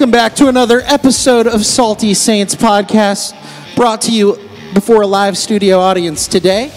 Welcome 0.00 0.12
back 0.12 0.34
to 0.36 0.48
another 0.48 0.80
episode 0.86 1.46
of 1.46 1.66
Salty 1.66 2.14
Saints 2.14 2.54
podcast, 2.54 3.34
brought 3.76 4.00
to 4.00 4.10
you 4.10 4.36
before 4.72 5.02
a 5.02 5.06
live 5.06 5.36
studio 5.36 5.78
audience 5.78 6.26
today. 6.26 6.70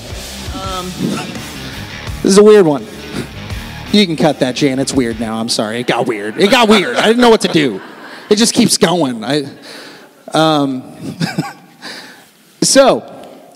Um, 0.53 0.87
this 2.21 2.25
is 2.25 2.37
a 2.37 2.43
weird 2.43 2.65
one. 2.65 2.85
You 3.93 4.05
can 4.05 4.17
cut 4.17 4.41
that, 4.41 4.55
Jan. 4.55 4.77
It's 4.77 4.91
weird 4.91 5.21
now. 5.21 5.39
I'm 5.39 5.47
sorry. 5.47 5.79
It 5.79 5.87
got 5.87 6.05
weird. 6.05 6.37
It 6.37 6.51
got 6.51 6.67
weird. 6.67 6.97
I 6.97 7.07
didn't 7.07 7.21
know 7.21 7.29
what 7.29 7.39
to 7.41 7.47
do. 7.47 7.79
It 8.29 8.35
just 8.35 8.53
keeps 8.53 8.77
going. 8.77 9.23
I, 9.23 9.45
um, 10.33 10.83
so, 12.61 12.99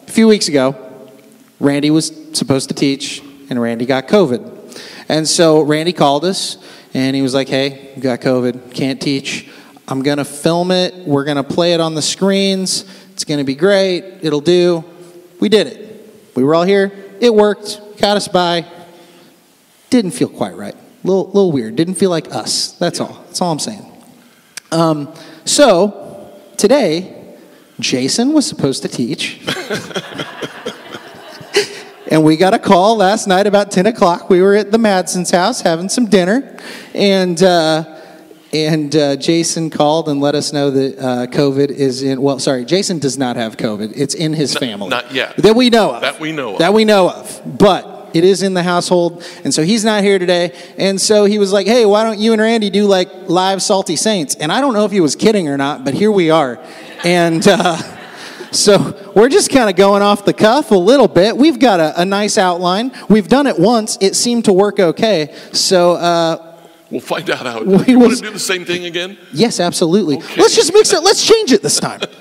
a 0.08 0.12
few 0.12 0.30
weeks 0.30 0.48
ago, 0.48 1.12
Randy 1.60 1.92
was 1.92 2.14
supposed 2.32 2.70
to 2.70 2.74
teach, 2.74 3.22
and 3.50 3.62
Randy 3.62 3.86
got 3.86 4.08
COVID. 4.08 4.80
And 5.10 5.28
so 5.28 5.62
Randy 5.62 5.92
called 5.92 6.24
us, 6.24 6.56
and 6.94 7.18
he 7.18 7.22
was 7.22 7.34
like, 7.34 7.50
"Hey, 7.50 7.92
you 7.98 8.02
got 8.02 8.22
COVID. 8.22 8.74
Can't 8.74 9.02
teach. 9.02 9.47
I'm 9.88 10.04
gonna 10.04 10.26
film 10.26 10.72
it. 10.72 10.94
We're 11.08 11.24
gonna 11.24 11.44
play 11.44 11.74
it 11.74 11.80
on 11.80 11.96
the 11.96 12.02
screens. 12.02 12.86
It's 13.14 13.24
gonna 13.24 13.44
be 13.44 13.56
great. 13.56 14.04
It'll 14.22 14.42
do." 14.42 14.84
We 15.40 15.50
did 15.50 15.68
it. 15.68 16.34
We 16.36 16.44
were 16.44 16.56
all 16.56 16.64
here. 16.64 16.92
It 17.20 17.34
worked. 17.34 17.80
Got 18.00 18.18
us 18.18 18.28
by. 18.28 18.66
Didn't 19.90 20.12
feel 20.12 20.30
quite 20.30 20.56
right. 20.56 20.74
A 20.76 21.08
little, 21.08 21.28
little 21.28 21.52
weird. 21.52 21.76
Didn't 21.76 21.96
feel 21.96 22.10
like 22.10 22.34
us. 22.34 22.74
That's 22.74 23.00
all. 23.00 23.24
That's 23.28 23.42
all 23.42 23.52
I'm 23.52 23.60
saying. 23.60 23.86
Um, 24.72 25.14
so 25.46 26.32
today, 26.58 27.36
Jason 27.80 28.34
was 28.34 28.46
supposed 28.46 28.82
to 28.82 28.90
teach. 28.90 29.40
and 32.12 32.24
we 32.24 32.36
got 32.36 32.54
a 32.54 32.60
call 32.60 32.98
last 32.98 33.28
night 33.28 33.48
about 33.48 33.72
10 33.72 33.86
o'clock. 33.86 34.30
We 34.30 34.42
were 34.42 34.56
at 34.56 34.72
the 34.72 34.80
Madsen's 34.80 35.32
house 35.32 35.62
having 35.62 35.88
some 35.88 36.08
dinner. 36.08 36.58
And, 36.94 37.42
uh, 37.42 37.97
and 38.54 38.96
uh, 38.96 39.16
Jason 39.18 39.70
called 39.70 40.08
and 40.08 40.22
let 40.22 40.36
us 40.36 40.54
know 40.54 40.72
that 40.72 40.98
uh, 40.98 41.28
COVID 41.28 41.70
is 41.70 42.02
in, 42.02 42.22
well, 42.22 42.40
sorry, 42.40 42.66
Jason 42.66 43.00
does 43.00 43.18
not 43.18 43.36
have 43.36 43.58
COVID. 43.58 43.94
It's 43.96 44.14
in 44.14 44.34
his 44.34 44.56
family. 44.56 44.90
not 44.90 45.14
yet. 45.14 45.36
That 45.38 45.56
we 45.56 45.70
know 45.70 45.96
of. 45.96 46.02
That 46.02 46.20
we 46.20 46.32
know 46.32 46.54
of. 46.54 46.60
That 46.60 46.74
we 46.74 46.86
know 46.86 47.10
of. 47.10 47.42
But 47.46 48.10
it 48.14 48.24
is 48.24 48.44
in 48.44 48.54
the 48.54 48.64
household. 48.64 49.24
And 49.44 49.54
so 49.54 49.64
he's 49.64 49.84
not 49.84 50.04
here 50.04 50.18
today. 50.18 50.54
And 50.78 51.00
so 51.00 51.26
he 51.26 51.40
was 51.40 51.52
like, 51.52 51.68
hey, 51.68 51.86
why 51.86 52.04
don't 52.04 52.20
you 52.20 52.34
and 52.34 52.42
Randy 52.42 52.70
do 52.70 52.86
like 52.86 53.10
live 53.28 53.62
Salty 53.62 53.96
Saints? 53.96 54.36
And 54.36 54.52
I 54.52 54.62
don't 54.62 54.74
know 54.74 54.86
if 54.86 54.92
he 54.92 55.02
was 55.02 55.16
kidding 55.16 55.48
or 55.48 55.58
not, 55.58 55.84
but 55.84 55.94
here 55.94 56.12
we 56.12 56.30
are. 56.30 56.60
And 57.04 57.46
uh, 57.48 57.78
so 58.52 59.12
we're 59.16 59.30
just 59.30 59.52
kind 59.52 59.70
of 59.70 59.76
going 59.76 60.02
off 60.02 60.26
the 60.26 60.34
cuff 60.34 60.72
a 60.72 60.76
little 60.76 61.08
bit. 61.08 61.36
We've 61.36 61.60
got 61.60 61.80
a, 61.80 62.02
a 62.02 62.06
nice 62.06 62.38
outline. 62.38 62.92
We've 63.10 63.28
done 63.28 63.46
it 63.46 63.60
once, 63.60 63.98
it 64.02 64.16
seemed 64.16 64.46
to 64.46 64.54
work 64.54 64.80
okay. 64.80 65.36
So, 65.52 65.94
uh, 65.94 66.47
We'll 66.90 67.02
find 67.02 67.30
out 67.30 67.46
how. 67.46 67.64
We 67.88 67.96
want 67.96 68.16
to 68.16 68.22
do 68.22 68.32
the 68.32 68.40
same 68.40 68.66
thing 68.66 68.86
again? 68.86 69.18
yes, 69.34 69.60
absolutely. 69.60 70.18
Let's 70.38 70.56
just 70.56 70.74
mix 70.74 70.94
it, 70.94 71.04
let's 71.04 71.26
change 71.26 71.52
it 71.52 71.62
this 71.62 71.80
time. 71.80 72.02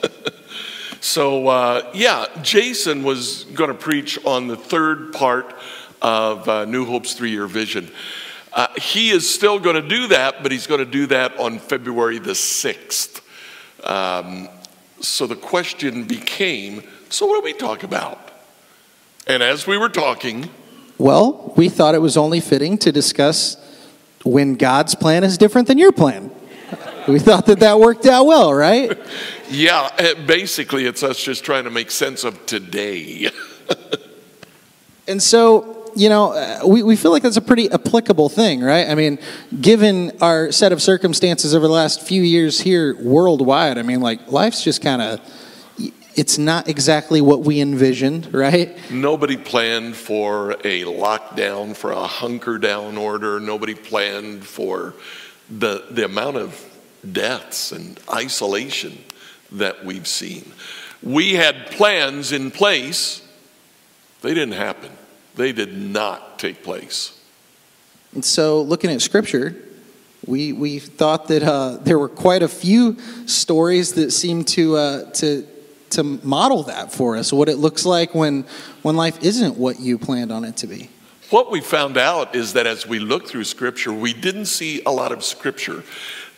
So, 0.99 1.47
uh, 1.47 1.93
yeah, 1.95 2.27
Jason 2.43 3.05
was 3.05 3.45
going 3.55 3.69
to 3.69 3.77
preach 3.77 4.19
on 4.25 4.49
the 4.49 4.57
third 4.57 5.13
part 5.13 5.55
of 6.03 6.49
uh, 6.49 6.65
New 6.65 6.85
Hope's 6.85 7.15
three 7.15 7.31
year 7.31 7.47
vision. 7.47 7.93
Uh, 8.53 8.67
he 8.77 9.11
is 9.11 9.33
still 9.33 9.61
going 9.61 9.81
to 9.81 9.89
do 9.89 10.09
that, 10.09 10.43
but 10.43 10.51
he's 10.51 10.67
going 10.67 10.85
to 10.85 10.91
do 10.91 11.07
that 11.07 11.39
on 11.39 11.61
February 11.61 12.19
the 12.19 12.33
6th. 12.33 13.21
Um, 13.85 14.49
so 15.01 15.29
the 15.29 15.37
question 15.37 16.05
became 16.05 16.83
so, 17.09 17.27
what 17.27 17.41
do 17.41 17.45
we 17.45 17.53
talk 17.53 17.85
about? 17.85 18.33
And 19.29 19.43
as 19.43 19.67
we 19.67 19.79
were 19.79 19.89
talking, 19.89 20.51
Well, 20.99 21.53
we 21.57 21.69
thought 21.69 21.95
it 21.95 22.01
was 22.01 22.17
only 22.17 22.41
fitting 22.41 22.79
to 22.79 22.91
discuss 22.91 23.57
when 24.27 24.57
God's 24.57 24.95
plan 24.95 25.25
is 25.25 25.39
different 25.39 25.69
than 25.69 25.79
your 25.79 25.93
plan. 25.93 26.31
We 27.09 27.21
thought 27.21 27.47
that 27.47 27.61
that 27.61 27.79
worked 27.79 28.05
out 28.07 28.27
well, 28.27 28.53
right? 28.53 28.99
yeah, 29.49 29.89
eh, 29.97 30.15
basically, 30.27 30.87
it's 30.87 31.03
us 31.05 31.23
just 31.23 31.45
trying 31.45 31.65
to 31.65 31.71
make 31.71 31.91
sense 31.91 32.25
of 32.25 32.45
today. 32.47 33.31
And 35.09 35.23
so, 35.23 35.93
you 35.95 36.09
know, 36.09 36.33
uh, 36.33 36.67
we, 36.67 36.83
we 36.83 36.97
feel 36.97 37.13
like 37.13 37.23
that's 37.23 37.37
a 37.37 37.43
pretty 37.43 37.71
applicable 37.71 38.29
thing, 38.29 38.61
right? 38.61 38.89
I 38.89 38.95
mean, 38.95 39.19
given 39.61 40.13
our 40.21 40.51
set 40.51 40.73
of 40.73 40.83
circumstances 40.83 41.55
over 41.55 41.67
the 41.67 41.73
last 41.73 42.03
few 42.03 42.23
years 42.23 42.61
here 42.61 42.97
worldwide, 43.01 43.79
I 43.79 43.83
mean, 43.83 44.01
like, 44.01 44.33
life's 44.33 44.65
just 44.65 44.83
kind 44.83 45.01
of, 45.01 45.21
it's 46.17 46.39
not 46.39 46.67
exactly 46.69 47.21
what 47.21 47.43
we 47.43 47.61
envisioned, 47.61 48.33
right? 48.33 48.75
Nobody 48.91 49.37
planned 49.37 49.97
for 49.97 50.53
a 50.53 50.83
lockdown, 50.85 51.77
for 51.77 51.93
a 51.93 52.07
hunker 52.07 52.59
down 52.59 52.97
order. 52.97 53.39
Nobody 53.39 53.75
planned 53.75 54.45
for 54.45 54.95
the, 55.51 55.85
the 55.91 56.07
amount 56.07 56.39
of 56.39 56.79
deaths 57.13 57.71
and 57.71 58.01
isolation 58.13 58.99
that 59.53 59.85
we've 59.85 60.09
seen. 60.09 60.51
We 61.03 61.35
had 61.35 61.71
plans 61.73 62.33
in 62.33 62.51
place, 62.51 63.23
they 64.23 64.33
didn't 64.33 64.55
happen. 64.55 64.91
They 65.37 65.53
did 65.53 65.77
not 65.77 66.39
take 66.39 66.63
place. 66.63 67.21
And 68.15 68.25
so, 68.25 68.63
looking 68.63 68.91
at 68.91 69.03
scripture, 69.03 69.55
we, 70.27 70.55
we 70.55 70.79
thought 70.79 71.29
that 71.29 71.43
uh, 71.43 71.77
there 71.83 71.99
were 71.99 72.09
quite 72.09 72.43
a 72.43 72.49
few 72.49 72.97
stories 73.27 73.93
that 73.95 74.13
seemed 74.13 74.49
to, 74.49 74.77
uh, 74.77 75.11
to, 75.13 75.47
to 75.91 76.03
model 76.03 76.65
that 76.65 76.93
for 76.93 77.17
us, 77.17 77.33
what 77.33 77.49
it 77.49 77.57
looks 77.57 77.85
like 77.85 78.15
when, 78.15 78.45
when 78.83 78.97
life 78.97 79.23
isn't 79.23 79.57
what 79.57 79.81
you 79.81 79.99
planned 79.99 80.33
on 80.33 80.45
it 80.45 80.57
to 80.59 80.67
be. 80.67 80.91
What 81.31 81.51
we 81.51 81.61
found 81.61 81.97
out 81.97 82.37
is 82.37 82.53
that 82.53 82.67
as 82.67 82.87
we 82.87 82.99
look 83.01 83.27
through 83.27 83.45
Scripture, 83.45 83.93
we 83.93 84.13
didn't 84.13 84.47
see 84.47 84.83
a 84.87 84.91
lot 84.91 85.11
of 85.11 85.25
Scripture 85.25 85.83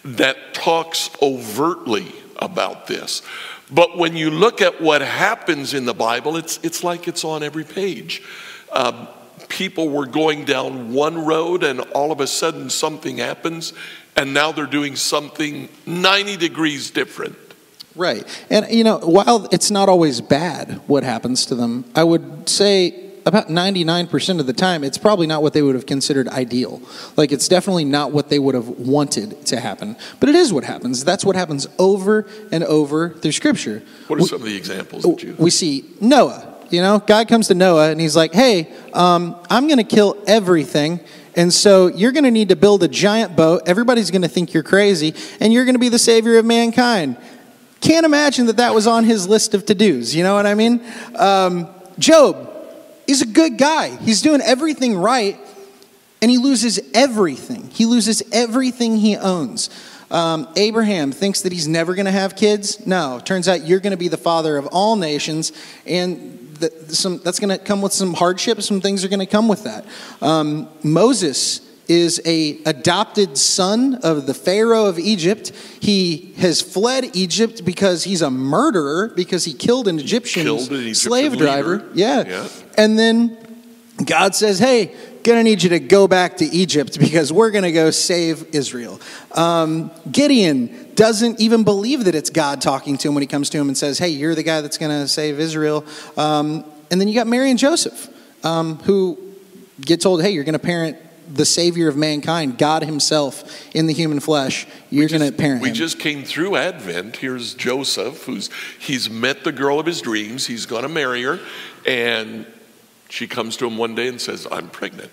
that 0.05 0.55
talks 0.55 1.11
overtly 1.21 2.13
about 2.37 2.87
this. 2.87 3.23
But 3.71 3.99
when 3.99 4.17
you 4.17 4.31
look 4.31 4.63
at 4.63 4.81
what 4.81 5.03
happens 5.03 5.75
in 5.75 5.85
the 5.85 5.93
Bible, 5.93 6.37
it's, 6.37 6.59
it's 6.63 6.83
like 6.83 7.07
it's 7.07 7.25
on 7.25 7.43
every 7.43 7.65
page. 7.65 8.23
Um, 8.73 9.09
people 9.49 9.91
were 9.91 10.07
going 10.07 10.45
down 10.45 10.93
one 10.93 11.25
road, 11.25 11.63
and 11.63 11.81
all 11.81 12.11
of 12.11 12.21
a 12.21 12.27
sudden 12.27 12.71
something 12.71 13.19
happens, 13.19 13.75
and 14.17 14.33
now 14.33 14.53
they're 14.53 14.67
doing 14.67 14.97
something 14.97 15.69
90 15.87 16.37
degrees 16.39 16.91
different. 16.91 17.37
Right. 17.99 18.25
And, 18.49 18.71
you 18.71 18.85
know, 18.85 18.99
while 18.99 19.49
it's 19.51 19.71
not 19.71 19.89
always 19.89 20.21
bad 20.21 20.81
what 20.87 21.03
happens 21.03 21.45
to 21.47 21.55
them, 21.55 21.85
I 21.95 22.05
would 22.05 22.49
say 22.49 23.09
about 23.27 23.49
99% 23.49 24.41
of 24.41 24.47
the 24.47 24.53
time, 24.53 24.83
it's 24.83 24.97
probably 24.97 25.27
not 25.27 25.43
what 25.43 25.53
they 25.53 25.61
would 25.61 25.75
have 25.75 25.85
considered 25.85 26.29
ideal. 26.29 26.81
Like, 27.17 27.31
it's 27.31 27.47
definitely 27.47 27.85
not 27.85 28.13
what 28.13 28.31
they 28.31 28.39
would 28.39 28.55
have 28.55 28.69
wanted 28.69 29.45
to 29.47 29.61
happen. 29.61 29.97
But 30.21 30.31
it 30.31 30.35
is 30.35 30.53
what 30.53 30.65
happens. 30.65 31.05
That's 31.05 31.25
what 31.25 31.37
happens 31.37 31.67
over 31.79 32.27
and 32.51 32.65
over 32.65 33.11
through 33.11 33.33
Scripture. 33.33 33.83
What 34.07 34.19
are 34.21 34.23
some 34.23 34.41
of 34.41 34.47
the 34.47 34.57
examples 34.57 35.03
that 35.03 35.23
you? 35.23 35.37
We 35.39 35.51
see 35.51 35.85
Noah. 36.01 36.57
You 36.71 36.81
know, 36.83 36.99
God 37.01 37.29
comes 37.29 37.49
to 37.49 37.55
Noah 37.55 37.91
and 37.91 38.01
he's 38.01 38.15
like, 38.15 38.33
hey, 38.33 38.73
um, 38.93 39.37
I'm 39.51 39.67
going 39.67 39.79
to 39.79 39.85
kill 39.85 40.23
everything. 40.27 41.01
And 41.35 41.53
so 41.53 41.87
you're 41.87 42.13
going 42.13 42.25
to 42.25 42.31
need 42.31 42.49
to 42.51 42.57
build 42.57 42.83
a 42.83 42.89
giant 42.89 43.37
boat. 43.37 43.63
Everybody's 43.67 44.11
going 44.11 44.23
to 44.23 44.29
think 44.29 44.53
you're 44.53 44.63
crazy. 44.63 45.15
And 45.41 45.53
you're 45.53 45.65
going 45.65 45.77
to 45.77 45.81
be 45.81 45.89
the 45.89 45.99
savior 45.99 46.37
of 46.37 46.45
mankind. 46.45 47.17
Can't 47.81 48.05
imagine 48.05 48.47
that 48.47 48.57
that 48.57 48.75
was 48.75 48.87
on 48.87 49.05
his 49.05 49.29
list 49.29 49.55
of 49.55 49.65
to 49.67 49.75
dos. 49.75 50.15
You 50.15 50.23
know 50.23 50.35
what 50.35 50.47
I 50.47 50.55
mean? 50.55 50.85
Um, 51.15 51.69
Job 51.99 52.49
is 53.07 53.23
a 53.23 53.27
good 53.27 53.57
guy. 53.57 53.97
He's 53.97 54.23
doing 54.23 54.41
everything 54.41 54.97
right. 54.97 55.39
And 56.21 56.31
he 56.31 56.39
loses 56.39 56.81
everything. 56.95 57.71
He 57.71 57.87
loses 57.87 58.23
everything 58.33 58.97
he 58.97 59.17
owns. 59.17 59.71
Um, 60.11 60.49
Abraham 60.57 61.13
thinks 61.13 61.43
that 61.43 61.53
he's 61.53 61.69
never 61.69 61.95
going 61.95 62.07
to 62.07 62.13
have 62.13 62.35
kids. 62.35 62.85
No, 62.87 63.21
turns 63.23 63.47
out 63.47 63.67
you're 63.67 63.81
going 63.81 63.93
to 63.93 63.99
be 63.99 64.09
the 64.09 64.17
father 64.17 64.57
of 64.57 64.67
all 64.69 64.97
nations, 64.97 65.53
and 65.87 66.57
th- 66.59 66.73
some, 66.89 67.19
that's 67.19 67.39
going 67.39 67.57
to 67.57 67.63
come 67.63 67.83
with 67.83 67.93
some 67.93 68.15
hardships. 68.15 68.67
Some 68.67 68.81
things 68.81 69.05
are 69.05 69.09
going 69.09 69.21
to 69.21 69.27
come 69.27 69.49
with 69.49 69.65
that. 69.65 69.85
Um, 70.23 70.69
Moses 70.83 71.61
is 71.89 72.21
a 72.25 72.59
adopted 72.65 73.37
son 73.39 73.97
of 73.97 74.27
the 74.27 74.35
Pharaoh 74.35 74.87
of 74.87 74.99
Egypt. 74.99 75.51
He 75.81 76.35
has 76.39 76.61
fled 76.61 77.17
Egypt 77.17 77.65
because 77.65 78.05
he's 78.05 78.23
a 78.23 78.31
murderer 78.31 79.09
because 79.17 79.45
he 79.45 79.55
killed 79.55 79.89
an 79.89 79.99
Egyptian 79.99 80.45
Killed 80.45 80.69
an 80.69 80.77
Egyptian 80.77 80.95
slave 80.95 81.39
driver. 81.39 81.89
Yeah. 81.95 82.25
Yeah. 82.27 82.49
And 82.77 82.99
then 82.99 83.37
God 84.05 84.35
says, 84.35 84.59
"Hey, 84.59 84.93
gonna 85.29 85.43
need 85.43 85.63
you 85.63 85.71
to 85.71 85.81
go 85.81 86.09
back 86.09 86.39
to 86.39 86.45
Egypt 86.47 86.99
because 86.99 87.33
we're 87.33 87.51
gonna 87.51 87.73
go 87.73 87.91
save 87.91 88.55
Israel. 88.55 89.01
Um, 89.33 89.91
Gideon 90.11 90.93
doesn't 90.95 91.41
even 91.41 91.65
believe 91.65 92.05
that 92.05 92.15
it's 92.15 92.31
God 92.31 92.61
talking 92.61 92.99
to 92.99 93.09
him 93.09 93.15
when 93.15 93.23
he 93.23 93.27
comes 93.27 93.51
to 93.51 93.59
him 93.59 93.69
and 93.69 93.77
says, 93.77 93.99
Hey, 93.99 94.09
you're 94.09 94.35
the 94.35 94.43
guy 94.43 94.61
that's 94.61 94.79
gonna 94.79 95.07
save 95.07 95.39
Israel. 95.39 95.85
Um, 96.17 96.65
and 96.91 97.01
then 97.01 97.09
you 97.09 97.15
got 97.15 97.27
Mary 97.27 97.51
and 97.51 97.59
Joseph, 97.59 98.09
um, 98.45 98.79
who 98.79 99.19
get 99.81 100.01
told, 100.01 100.23
Hey, 100.23 100.31
you're 100.31 100.45
gonna 100.45 100.59
parent 100.59 100.97
the 101.33 101.45
Savior 101.45 101.89
of 101.89 101.97
mankind, 101.97 102.59
God 102.59 102.83
Himself 102.83 103.67
in 103.75 103.87
the 103.87 103.93
human 103.93 104.21
flesh. 104.21 104.67
You're 104.91 105.09
going 105.09 105.23
to 105.23 105.33
parent 105.33 105.63
We 105.63 105.69
him. 105.69 105.75
just 105.75 105.99
came 105.99 106.25
through 106.25 106.57
Advent. 106.57 107.17
Here's 107.17 107.55
Joseph, 107.55 108.25
who's 108.25 108.51
he's 108.79 109.11
met 109.11 109.45
the 109.45 109.53
girl 109.53 109.79
of 109.79 109.87
his 109.87 110.01
dreams. 110.01 110.47
He's 110.47 110.67
going 110.67 110.83
to 110.83 110.89
marry 110.89 111.23
her, 111.23 111.39
and 111.87 112.47
she 113.09 113.27
comes 113.27 113.57
to 113.59 113.67
him 113.67 113.77
one 113.77 113.95
day 113.95 114.09
and 114.09 114.21
says, 114.21 114.47
"I'm 114.51 114.69
pregnant." 114.71 115.11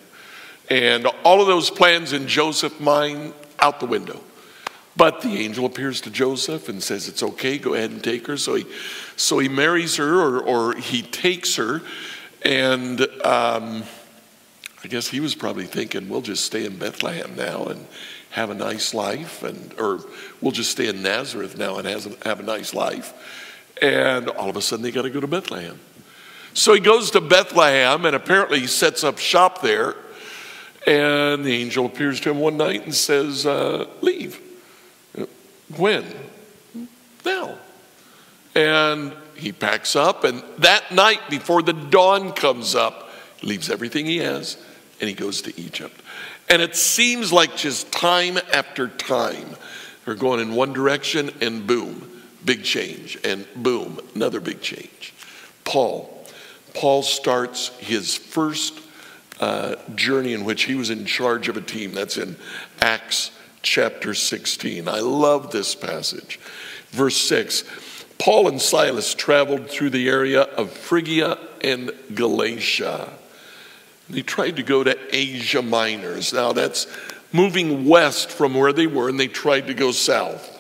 And 0.70 1.06
all 1.24 1.42
of 1.42 1.48
those 1.48 1.70
plans 1.70 2.12
in 2.14 2.28
Joseph's 2.28 2.80
mind 2.80 3.34
out 3.60 3.80
the 3.80 3.86
window. 3.86 4.22
But 4.98 5.22
the 5.22 5.38
angel 5.44 5.66
appears 5.66 6.00
to 6.02 6.10
Joseph 6.10 6.70
and 6.70 6.82
says, 6.82 7.10
"It's 7.10 7.22
okay. 7.22 7.58
Go 7.58 7.74
ahead 7.74 7.92
and 7.92 8.04
take 8.04 8.28
her." 8.28 8.38
So 8.38 8.56
he, 8.56 8.66
so 9.18 9.40
he 9.40 9.50
marries 9.50 9.98
her, 9.98 10.22
or, 10.22 10.42
or 10.42 10.76
he 10.76 11.02
takes 11.02 11.58
her, 11.58 11.82
and 12.44 13.06
um, 13.26 13.84
I 14.86 14.88
guess 14.88 15.08
he 15.08 15.20
was 15.20 15.34
probably 15.34 15.66
thinking, 15.66 16.10
"We'll 16.10 16.22
just 16.22 16.46
stay 16.46 16.64
in 16.64 16.78
Bethlehem 16.78 17.36
now 17.36 17.66
and 17.66 17.88
have 18.30 18.52
a 18.52 18.54
nice 18.54 18.94
life, 18.94 19.42
and 19.42 19.74
or 19.80 20.06
we'll 20.42 20.52
just 20.52 20.70
stay 20.70 20.88
in 20.88 21.02
Nazareth 21.02 21.58
now 21.58 21.80
and 21.80 21.88
have 22.24 22.40
a 22.40 22.44
nice 22.44 22.72
life." 22.72 23.12
And 23.82 24.30
all 24.30 24.48
of 24.48 24.56
a 24.56 24.62
sudden, 24.62 24.84
they 24.84 24.92
got 24.92 25.02
to 25.02 25.10
go 25.10 25.20
to 25.20 25.26
Bethlehem. 25.26 25.80
So 26.54 26.72
he 26.72 26.80
goes 26.80 27.10
to 27.12 27.20
Bethlehem, 27.20 28.06
and 28.06 28.16
apparently 28.16 28.60
he 28.60 28.68
sets 28.68 29.04
up 29.04 29.18
shop 29.18 29.64
there. 29.64 29.96
And 30.86 31.44
the 31.44 31.64
angel 31.64 31.88
appears 31.88 32.22
to 32.22 32.30
him 32.30 32.38
one 32.38 32.56
night 32.56 32.84
and 32.84 32.94
says, 32.94 33.48
uh, 33.48 33.88
"Leave." 34.02 34.40
When? 35.78 36.06
Now. 37.26 37.58
And 38.54 39.14
he 39.34 39.52
packs 39.52 39.96
up, 39.96 40.24
and 40.24 40.44
that 40.60 40.92
night 40.92 41.28
before 41.28 41.64
the 41.64 41.74
dawn 41.74 42.34
comes 42.34 42.76
up, 42.76 43.10
leaves 43.42 43.72
everything 43.72 44.06
he 44.06 44.18
has, 44.18 44.58
and 45.00 45.10
he 45.10 45.16
goes 45.16 45.42
to 45.44 45.60
Egypt. 45.60 46.02
And 46.50 46.62
it 46.62 46.76
seems 46.76 47.34
like 47.34 47.56
just 47.56 47.92
time 47.92 48.38
after 48.54 48.88
time, 48.88 49.56
they're 50.06 50.16
going 50.16 50.40
in 50.40 50.54
one 50.54 50.74
direction, 50.74 51.32
and 51.42 51.66
boom, 51.66 52.22
big 52.44 52.64
change, 52.64 53.18
and 53.24 53.48
boom, 53.56 54.00
another 54.14 54.40
big 54.40 54.62
change. 54.62 55.14
Paul. 55.64 56.12
Paul 56.74 57.04
starts 57.04 57.70
his 57.80 58.18
first 58.18 58.80
uh, 59.40 59.76
journey 59.96 60.34
in 60.34 60.46
which 60.46 60.64
he 60.64 60.76
was 60.76 60.90
in 60.90 61.06
charge 61.06 61.48
of 61.48 61.58
a 61.58 61.62
team. 61.62 61.94
That's 61.94 62.18
in 62.18 62.36
Acts 62.82 63.32
chapter 63.62 64.14
16. 64.14 64.88
I 64.88 65.00
love 65.00 65.52
this 65.52 65.74
passage. 65.76 66.40
Verse 66.92 67.18
6 67.18 67.64
Paul 68.18 68.48
and 68.48 68.62
Silas 68.62 69.14
traveled 69.14 69.70
through 69.70 69.90
the 69.90 70.08
area 70.08 70.42
of 70.42 70.72
Phrygia 70.72 71.38
and 71.62 71.92
Galatia. 72.14 73.12
They 74.10 74.22
tried 74.22 74.58
to 74.58 74.64
go 74.64 74.84
to 74.84 74.98
Asia 75.16 75.62
Minors. 75.62 76.34
Now 76.34 76.54
that's 76.54 76.88
moving 77.32 77.86
west 77.86 78.30
from 78.30 78.54
where 78.54 78.74
they 78.74 78.88
were, 78.88 79.10
and 79.10 79.20
they 79.20 79.28
tried 79.28 79.68
to 79.68 79.74
go 79.74 79.92
south. 79.92 80.52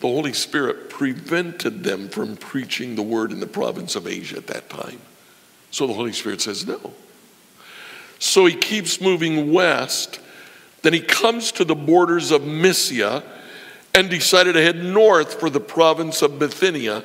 The 0.00 0.08
Holy 0.08 0.32
Spirit 0.32 0.90
prevented 0.90 1.82
them 1.82 2.08
from 2.08 2.36
preaching 2.36 2.94
the 2.94 3.02
word 3.02 3.32
in 3.32 3.40
the 3.40 3.46
province 3.46 3.96
of 3.96 4.06
Asia 4.06 4.36
at 4.36 4.46
that 4.48 4.68
time. 4.68 5.00
So 5.70 5.86
the 5.86 5.94
Holy 5.94 6.12
Spirit 6.12 6.40
says 6.40 6.66
no. 6.66 6.92
So 8.18 8.46
he 8.46 8.54
keeps 8.54 9.00
moving 9.00 9.52
west. 9.52 10.20
Then 10.82 10.92
he 10.92 11.00
comes 11.00 11.52
to 11.52 11.64
the 11.64 11.74
borders 11.74 12.30
of 12.30 12.44
Mysia 12.44 13.22
and 13.94 14.10
decided 14.10 14.54
to 14.54 14.62
head 14.62 14.76
north 14.76 15.40
for 15.40 15.48
the 15.50 15.60
province 15.60 16.22
of 16.22 16.38
Bithynia. 16.38 17.02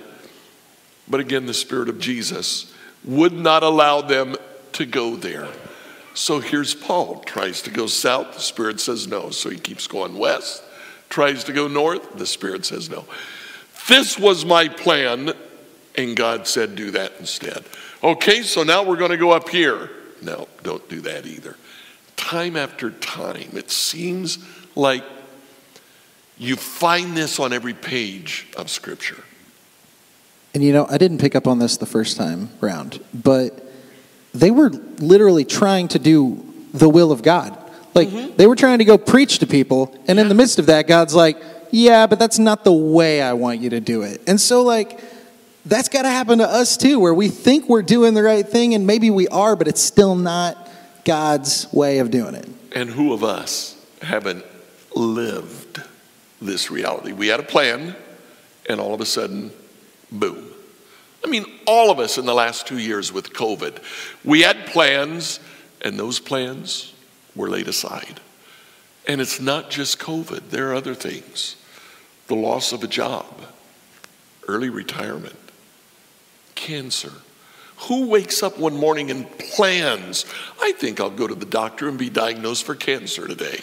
But 1.07 1.19
again, 1.19 1.45
the 1.45 1.53
Spirit 1.53 1.89
of 1.89 1.99
Jesus 1.99 2.73
would 3.03 3.33
not 3.33 3.63
allow 3.63 4.01
them 4.01 4.35
to 4.79 4.85
go 4.85 5.15
there. 5.15 5.47
So 6.13 6.39
here's 6.39 6.73
Paul, 6.73 7.19
tries 7.19 7.61
to 7.63 7.69
go 7.69 7.85
south, 7.85 8.33
the 8.33 8.39
Spirit 8.39 8.79
says 8.79 9.07
no. 9.07 9.29
So 9.29 9.49
he 9.49 9.57
keeps 9.57 9.87
going 9.87 10.17
west, 10.17 10.63
tries 11.09 11.43
to 11.45 11.53
go 11.53 11.67
north, 11.67 12.17
the 12.17 12.25
Spirit 12.25 12.65
says 12.65 12.89
no. 12.89 13.05
This 13.87 14.17
was 14.17 14.45
my 14.45 14.67
plan, 14.67 15.33
and 15.95 16.15
God 16.15 16.47
said, 16.47 16.75
do 16.75 16.91
that 16.91 17.13
instead. 17.19 17.63
Okay, 18.03 18.41
so 18.41 18.63
now 18.63 18.83
we're 18.83 18.97
going 18.97 19.11
to 19.11 19.17
go 19.17 19.31
up 19.31 19.49
here. 19.49 19.89
No, 20.21 20.47
don't 20.63 20.87
do 20.89 21.01
that 21.01 21.25
either. 21.25 21.55
Time 22.15 22.55
after 22.55 22.91
time, 22.91 23.51
it 23.53 23.69
seems 23.69 24.39
like 24.75 25.03
you 26.37 26.55
find 26.55 27.17
this 27.17 27.39
on 27.39 27.51
every 27.51 27.73
page 27.73 28.47
of 28.57 28.69
Scripture. 28.69 29.23
And 30.53 30.63
you 30.63 30.71
know, 30.71 30.85
I 30.89 30.97
didn't 30.97 31.19
pick 31.19 31.35
up 31.35 31.47
on 31.47 31.59
this 31.59 31.77
the 31.77 31.85
first 31.85 32.17
time 32.17 32.49
round, 32.61 33.03
but 33.13 33.68
they 34.33 34.51
were 34.51 34.69
literally 34.69 35.45
trying 35.45 35.87
to 35.89 35.99
do 35.99 36.45
the 36.73 36.89
will 36.89 37.11
of 37.11 37.21
God. 37.21 37.57
Like, 37.95 38.09
mm-hmm. 38.09 38.35
they 38.35 38.47
were 38.47 38.55
trying 38.55 38.77
to 38.77 38.85
go 38.85 38.97
preach 38.97 39.39
to 39.39 39.47
people, 39.47 39.95
and 40.07 40.19
in 40.19 40.29
the 40.29 40.35
midst 40.35 40.59
of 40.59 40.67
that, 40.67 40.87
God's 40.87 41.15
like, 41.15 41.41
yeah, 41.71 42.07
but 42.07 42.19
that's 42.19 42.39
not 42.39 42.63
the 42.63 42.73
way 42.73 43.21
I 43.21 43.33
want 43.33 43.59
you 43.59 43.71
to 43.71 43.79
do 43.79 44.03
it. 44.03 44.21
And 44.27 44.39
so, 44.39 44.61
like, 44.61 44.99
that's 45.65 45.89
got 45.89 46.03
to 46.03 46.09
happen 46.09 46.39
to 46.39 46.47
us 46.47 46.77
too, 46.77 46.99
where 46.99 47.13
we 47.13 47.27
think 47.27 47.67
we're 47.67 47.81
doing 47.81 48.13
the 48.13 48.23
right 48.23 48.47
thing, 48.47 48.73
and 48.73 48.85
maybe 48.85 49.09
we 49.09 49.27
are, 49.27 49.55
but 49.55 49.67
it's 49.67 49.81
still 49.81 50.15
not 50.15 50.69
God's 51.05 51.71
way 51.73 51.99
of 51.99 52.11
doing 52.11 52.35
it. 52.35 52.47
And 52.73 52.89
who 52.89 53.13
of 53.13 53.23
us 53.23 53.75
haven't 54.01 54.45
lived 54.95 55.81
this 56.41 56.69
reality? 56.69 57.11
We 57.11 57.27
had 57.27 57.39
a 57.39 57.43
plan, 57.43 57.95
and 58.67 58.79
all 58.79 58.93
of 58.93 59.01
a 59.01 59.05
sudden, 59.05 59.51
boom. 60.11 60.48
I 61.23 61.27
mean, 61.27 61.45
all 61.65 61.91
of 61.91 61.99
us 61.99 62.17
in 62.17 62.25
the 62.25 62.33
last 62.33 62.67
two 62.67 62.77
years 62.77 63.11
with 63.11 63.33
COVID, 63.33 63.81
we 64.23 64.41
had 64.41 64.67
plans, 64.67 65.39
and 65.81 65.99
those 65.99 66.19
plans 66.19 66.93
were 67.35 67.49
laid 67.49 67.67
aside. 67.67 68.19
And 69.07 69.19
it's 69.19 69.39
not 69.39 69.69
just 69.69 69.99
COVID, 69.99 70.49
there 70.49 70.69
are 70.71 70.75
other 70.75 70.95
things 70.95 71.55
the 72.27 72.35
loss 72.35 72.71
of 72.71 72.83
a 72.83 72.87
job, 72.87 73.25
early 74.47 74.69
retirement, 74.69 75.35
cancer. 76.53 77.11
Who 77.87 78.07
wakes 78.07 78.43
up 78.43 78.59
one 78.59 78.77
morning 78.77 79.09
and 79.09 79.25
plans, 79.39 80.25
I 80.61 80.73
think 80.73 80.99
I'll 80.99 81.09
go 81.09 81.27
to 81.27 81.33
the 81.33 81.45
doctor 81.45 81.89
and 81.89 81.97
be 81.97 82.09
diagnosed 82.09 82.65
for 82.65 82.75
cancer 82.75 83.27
today? 83.27 83.61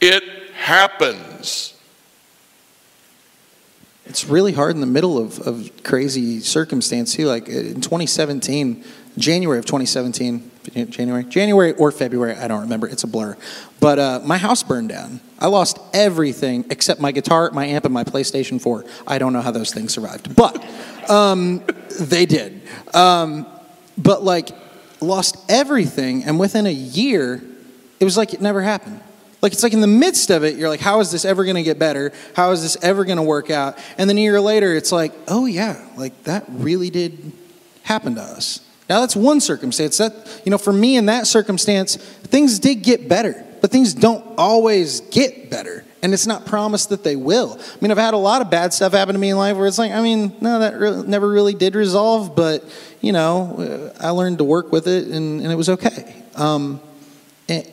It 0.00 0.24
happens. 0.54 1.73
It's 4.06 4.26
really 4.26 4.52
hard 4.52 4.74
in 4.74 4.80
the 4.80 4.86
middle 4.86 5.18
of, 5.18 5.38
of 5.40 5.70
crazy 5.82 6.40
circumstance 6.40 7.14
too. 7.14 7.26
Like 7.26 7.48
in 7.48 7.80
2017, 7.80 8.84
January 9.16 9.58
of 9.58 9.64
2017, 9.64 10.50
January, 10.90 11.24
January 11.24 11.72
or 11.72 11.90
February, 11.92 12.34
I 12.34 12.48
don't 12.48 12.62
remember. 12.62 12.86
It's 12.86 13.04
a 13.04 13.06
blur. 13.06 13.36
But 13.80 13.98
uh, 13.98 14.20
my 14.24 14.38
house 14.38 14.62
burned 14.62 14.88
down. 14.88 15.20
I 15.38 15.46
lost 15.46 15.78
everything 15.92 16.64
except 16.70 17.00
my 17.00 17.12
guitar, 17.12 17.50
my 17.52 17.66
amp, 17.66 17.84
and 17.84 17.94
my 17.94 18.04
PlayStation 18.04 18.60
4. 18.60 18.84
I 19.06 19.18
don't 19.18 19.32
know 19.32 19.40
how 19.40 19.50
those 19.50 19.72
things 19.72 19.92
survived, 19.92 20.34
but 20.34 20.64
um, 21.10 21.64
they 22.00 22.26
did. 22.26 22.62
Um, 22.92 23.46
but 23.96 24.22
like, 24.22 24.50
lost 25.00 25.36
everything, 25.48 26.24
and 26.24 26.38
within 26.40 26.66
a 26.66 26.72
year, 26.72 27.42
it 28.00 28.04
was 28.04 28.16
like 28.16 28.34
it 28.34 28.40
never 28.40 28.62
happened. 28.62 29.00
Like 29.44 29.52
it's 29.52 29.62
like 29.62 29.74
in 29.74 29.82
the 29.82 29.86
midst 29.86 30.30
of 30.30 30.42
it, 30.42 30.56
you're 30.56 30.70
like, 30.70 30.80
how 30.80 31.00
is 31.00 31.12
this 31.12 31.26
ever 31.26 31.44
going 31.44 31.56
to 31.56 31.62
get 31.62 31.78
better? 31.78 32.14
How 32.34 32.52
is 32.52 32.62
this 32.62 32.82
ever 32.82 33.04
going 33.04 33.18
to 33.18 33.22
work 33.22 33.50
out? 33.50 33.76
And 33.98 34.08
then 34.08 34.16
a 34.16 34.20
year 34.22 34.40
later, 34.40 34.74
it's 34.74 34.90
like, 34.90 35.12
oh 35.28 35.44
yeah, 35.44 35.86
like 35.98 36.24
that 36.24 36.46
really 36.48 36.88
did 36.88 37.30
happen 37.82 38.14
to 38.14 38.22
us. 38.22 38.66
Now 38.88 39.00
that's 39.00 39.14
one 39.14 39.42
circumstance. 39.42 39.98
That 39.98 40.40
you 40.46 40.50
know, 40.50 40.56
for 40.56 40.72
me 40.72 40.96
in 40.96 41.04
that 41.06 41.26
circumstance, 41.26 41.96
things 41.96 42.58
did 42.58 42.76
get 42.76 43.06
better, 43.06 43.44
but 43.60 43.70
things 43.70 43.92
don't 43.92 44.24
always 44.38 45.00
get 45.00 45.50
better, 45.50 45.84
and 46.02 46.14
it's 46.14 46.26
not 46.26 46.46
promised 46.46 46.88
that 46.88 47.04
they 47.04 47.14
will. 47.14 47.58
I 47.60 47.76
mean, 47.82 47.90
I've 47.90 47.98
had 47.98 48.14
a 48.14 48.16
lot 48.16 48.40
of 48.40 48.50
bad 48.50 48.72
stuff 48.72 48.94
happen 48.94 49.12
to 49.12 49.18
me 49.18 49.28
in 49.28 49.36
life 49.36 49.58
where 49.58 49.66
it's 49.66 49.76
like, 49.76 49.92
I 49.92 50.00
mean, 50.00 50.34
no, 50.40 50.58
that 50.60 51.06
never 51.06 51.28
really 51.28 51.52
did 51.52 51.74
resolve, 51.74 52.34
but 52.34 52.64
you 53.02 53.12
know, 53.12 53.92
I 54.00 54.08
learned 54.08 54.38
to 54.38 54.44
work 54.44 54.72
with 54.72 54.88
it, 54.88 55.08
and, 55.08 55.42
and 55.42 55.52
it 55.52 55.56
was 55.56 55.68
okay. 55.68 56.22
Um, 56.34 56.80
and, 57.46 57.70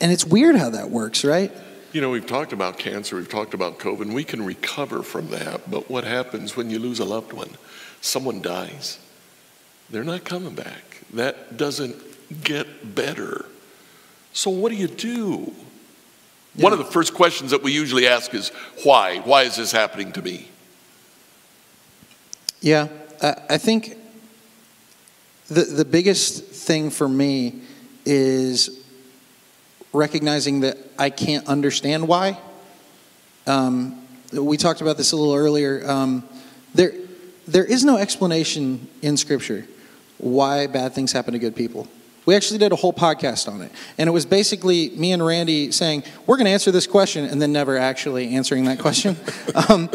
and 0.00 0.10
it's 0.12 0.24
weird 0.24 0.56
how 0.56 0.70
that 0.70 0.90
works, 0.90 1.24
right? 1.24 1.52
You 1.92 2.00
know, 2.00 2.10
we've 2.10 2.26
talked 2.26 2.52
about 2.52 2.78
cancer, 2.78 3.16
we've 3.16 3.28
talked 3.28 3.52
about 3.52 3.78
COVID, 3.78 4.12
we 4.12 4.24
can 4.24 4.44
recover 4.44 5.02
from 5.02 5.28
that. 5.30 5.70
But 5.70 5.90
what 5.90 6.04
happens 6.04 6.56
when 6.56 6.70
you 6.70 6.78
lose 6.78 7.00
a 7.00 7.04
loved 7.04 7.32
one? 7.32 7.50
Someone 8.00 8.40
dies, 8.40 8.98
they're 9.90 10.04
not 10.04 10.24
coming 10.24 10.54
back. 10.54 11.02
That 11.12 11.56
doesn't 11.56 11.96
get 12.44 12.94
better. 12.94 13.44
So, 14.32 14.50
what 14.50 14.70
do 14.70 14.76
you 14.76 14.86
do? 14.86 15.52
One 16.54 16.72
of 16.72 16.78
the 16.78 16.84
first 16.84 17.14
questions 17.14 17.50
that 17.50 17.62
we 17.62 17.72
usually 17.72 18.06
ask 18.06 18.32
is, 18.34 18.50
why? 18.84 19.18
Why 19.18 19.42
is 19.42 19.56
this 19.56 19.72
happening 19.72 20.12
to 20.12 20.22
me? 20.22 20.48
Yeah, 22.60 22.88
I, 23.22 23.34
I 23.50 23.58
think 23.58 23.96
the 25.48 25.62
the 25.64 25.84
biggest 25.84 26.44
thing 26.44 26.90
for 26.90 27.08
me 27.08 27.62
is 28.04 28.79
recognizing 29.92 30.60
that 30.60 30.78
I 30.98 31.10
can't 31.10 31.46
understand 31.46 32.06
why. 32.06 32.38
Um, 33.46 34.06
we 34.32 34.56
talked 34.56 34.80
about 34.80 34.96
this 34.96 35.12
a 35.12 35.16
little 35.16 35.34
earlier. 35.34 35.82
Um, 35.88 36.28
there, 36.74 36.92
there 37.48 37.64
is 37.64 37.84
no 37.84 37.96
explanation 37.96 38.88
in 39.02 39.16
Scripture 39.16 39.66
why 40.18 40.66
bad 40.66 40.92
things 40.92 41.12
happen 41.12 41.32
to 41.32 41.38
good 41.38 41.56
people. 41.56 41.88
We 42.26 42.36
actually 42.36 42.58
did 42.58 42.72
a 42.72 42.76
whole 42.76 42.92
podcast 42.92 43.50
on 43.50 43.62
it. 43.62 43.72
And 43.96 44.06
it 44.08 44.12
was 44.12 44.26
basically 44.26 44.90
me 44.90 45.12
and 45.12 45.24
Randy 45.24 45.72
saying, 45.72 46.04
we're 46.26 46.36
going 46.36 46.44
to 46.44 46.50
answer 46.50 46.70
this 46.70 46.86
question, 46.86 47.24
and 47.24 47.40
then 47.40 47.52
never 47.52 47.78
actually 47.78 48.34
answering 48.34 48.64
that 48.66 48.78
question. 48.78 49.16
um, 49.68 49.90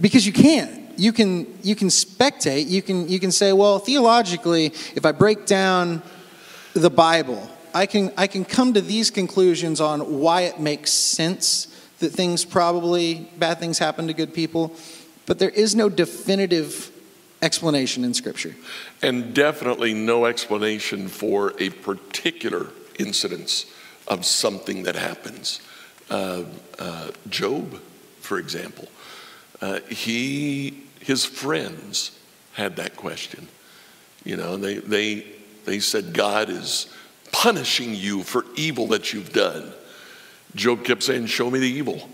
because 0.00 0.26
you 0.26 0.32
can't. 0.32 0.98
You 0.98 1.12
can, 1.12 1.46
you 1.62 1.74
can 1.74 1.88
spectate. 1.88 2.68
You 2.68 2.82
can, 2.82 3.08
you 3.08 3.18
can 3.18 3.32
say, 3.32 3.52
well, 3.52 3.78
theologically, 3.78 4.66
if 4.94 5.06
I 5.06 5.12
break 5.12 5.46
down 5.46 6.02
the 6.74 6.90
Bible, 6.90 7.48
I 7.74 7.86
can, 7.86 8.12
I 8.16 8.26
can 8.26 8.44
come 8.44 8.74
to 8.74 8.80
these 8.80 9.10
conclusions 9.10 9.80
on 9.80 10.20
why 10.20 10.42
it 10.42 10.60
makes 10.60 10.92
sense 10.92 11.66
that 12.00 12.10
things 12.10 12.44
probably, 12.44 13.30
bad 13.38 13.58
things 13.58 13.78
happen 13.78 14.06
to 14.08 14.14
good 14.14 14.34
people. 14.34 14.74
But 15.26 15.38
there 15.38 15.50
is 15.50 15.74
no 15.74 15.88
definitive 15.88 16.90
explanation 17.40 18.04
in 18.04 18.14
Scripture. 18.14 18.54
And 19.02 19.34
definitely 19.34 19.94
no 19.94 20.26
explanation 20.26 21.08
for 21.08 21.54
a 21.58 21.70
particular 21.70 22.68
incidence 22.98 23.66
of 24.08 24.24
something 24.24 24.82
that 24.84 24.96
happens. 24.96 25.60
Uh, 26.10 26.44
uh, 26.78 27.10
Job, 27.28 27.80
for 28.20 28.38
example, 28.38 28.88
uh, 29.60 29.80
he, 29.88 30.82
his 31.00 31.24
friends 31.24 32.18
had 32.54 32.76
that 32.76 32.96
question. 32.96 33.48
You 34.24 34.36
know, 34.36 34.56
they, 34.56 34.78
they, 34.78 35.26
they 35.64 35.80
said, 35.80 36.12
God 36.12 36.50
is 36.50 36.92
punishing 37.32 37.94
you 37.94 38.22
for 38.22 38.44
evil 38.56 38.86
that 38.88 39.12
you've 39.12 39.32
done. 39.32 39.72
Job 40.54 40.84
kept 40.84 41.02
saying, 41.02 41.26
Show 41.26 41.50
me 41.50 41.58
the 41.58 41.68
evil. 41.68 42.08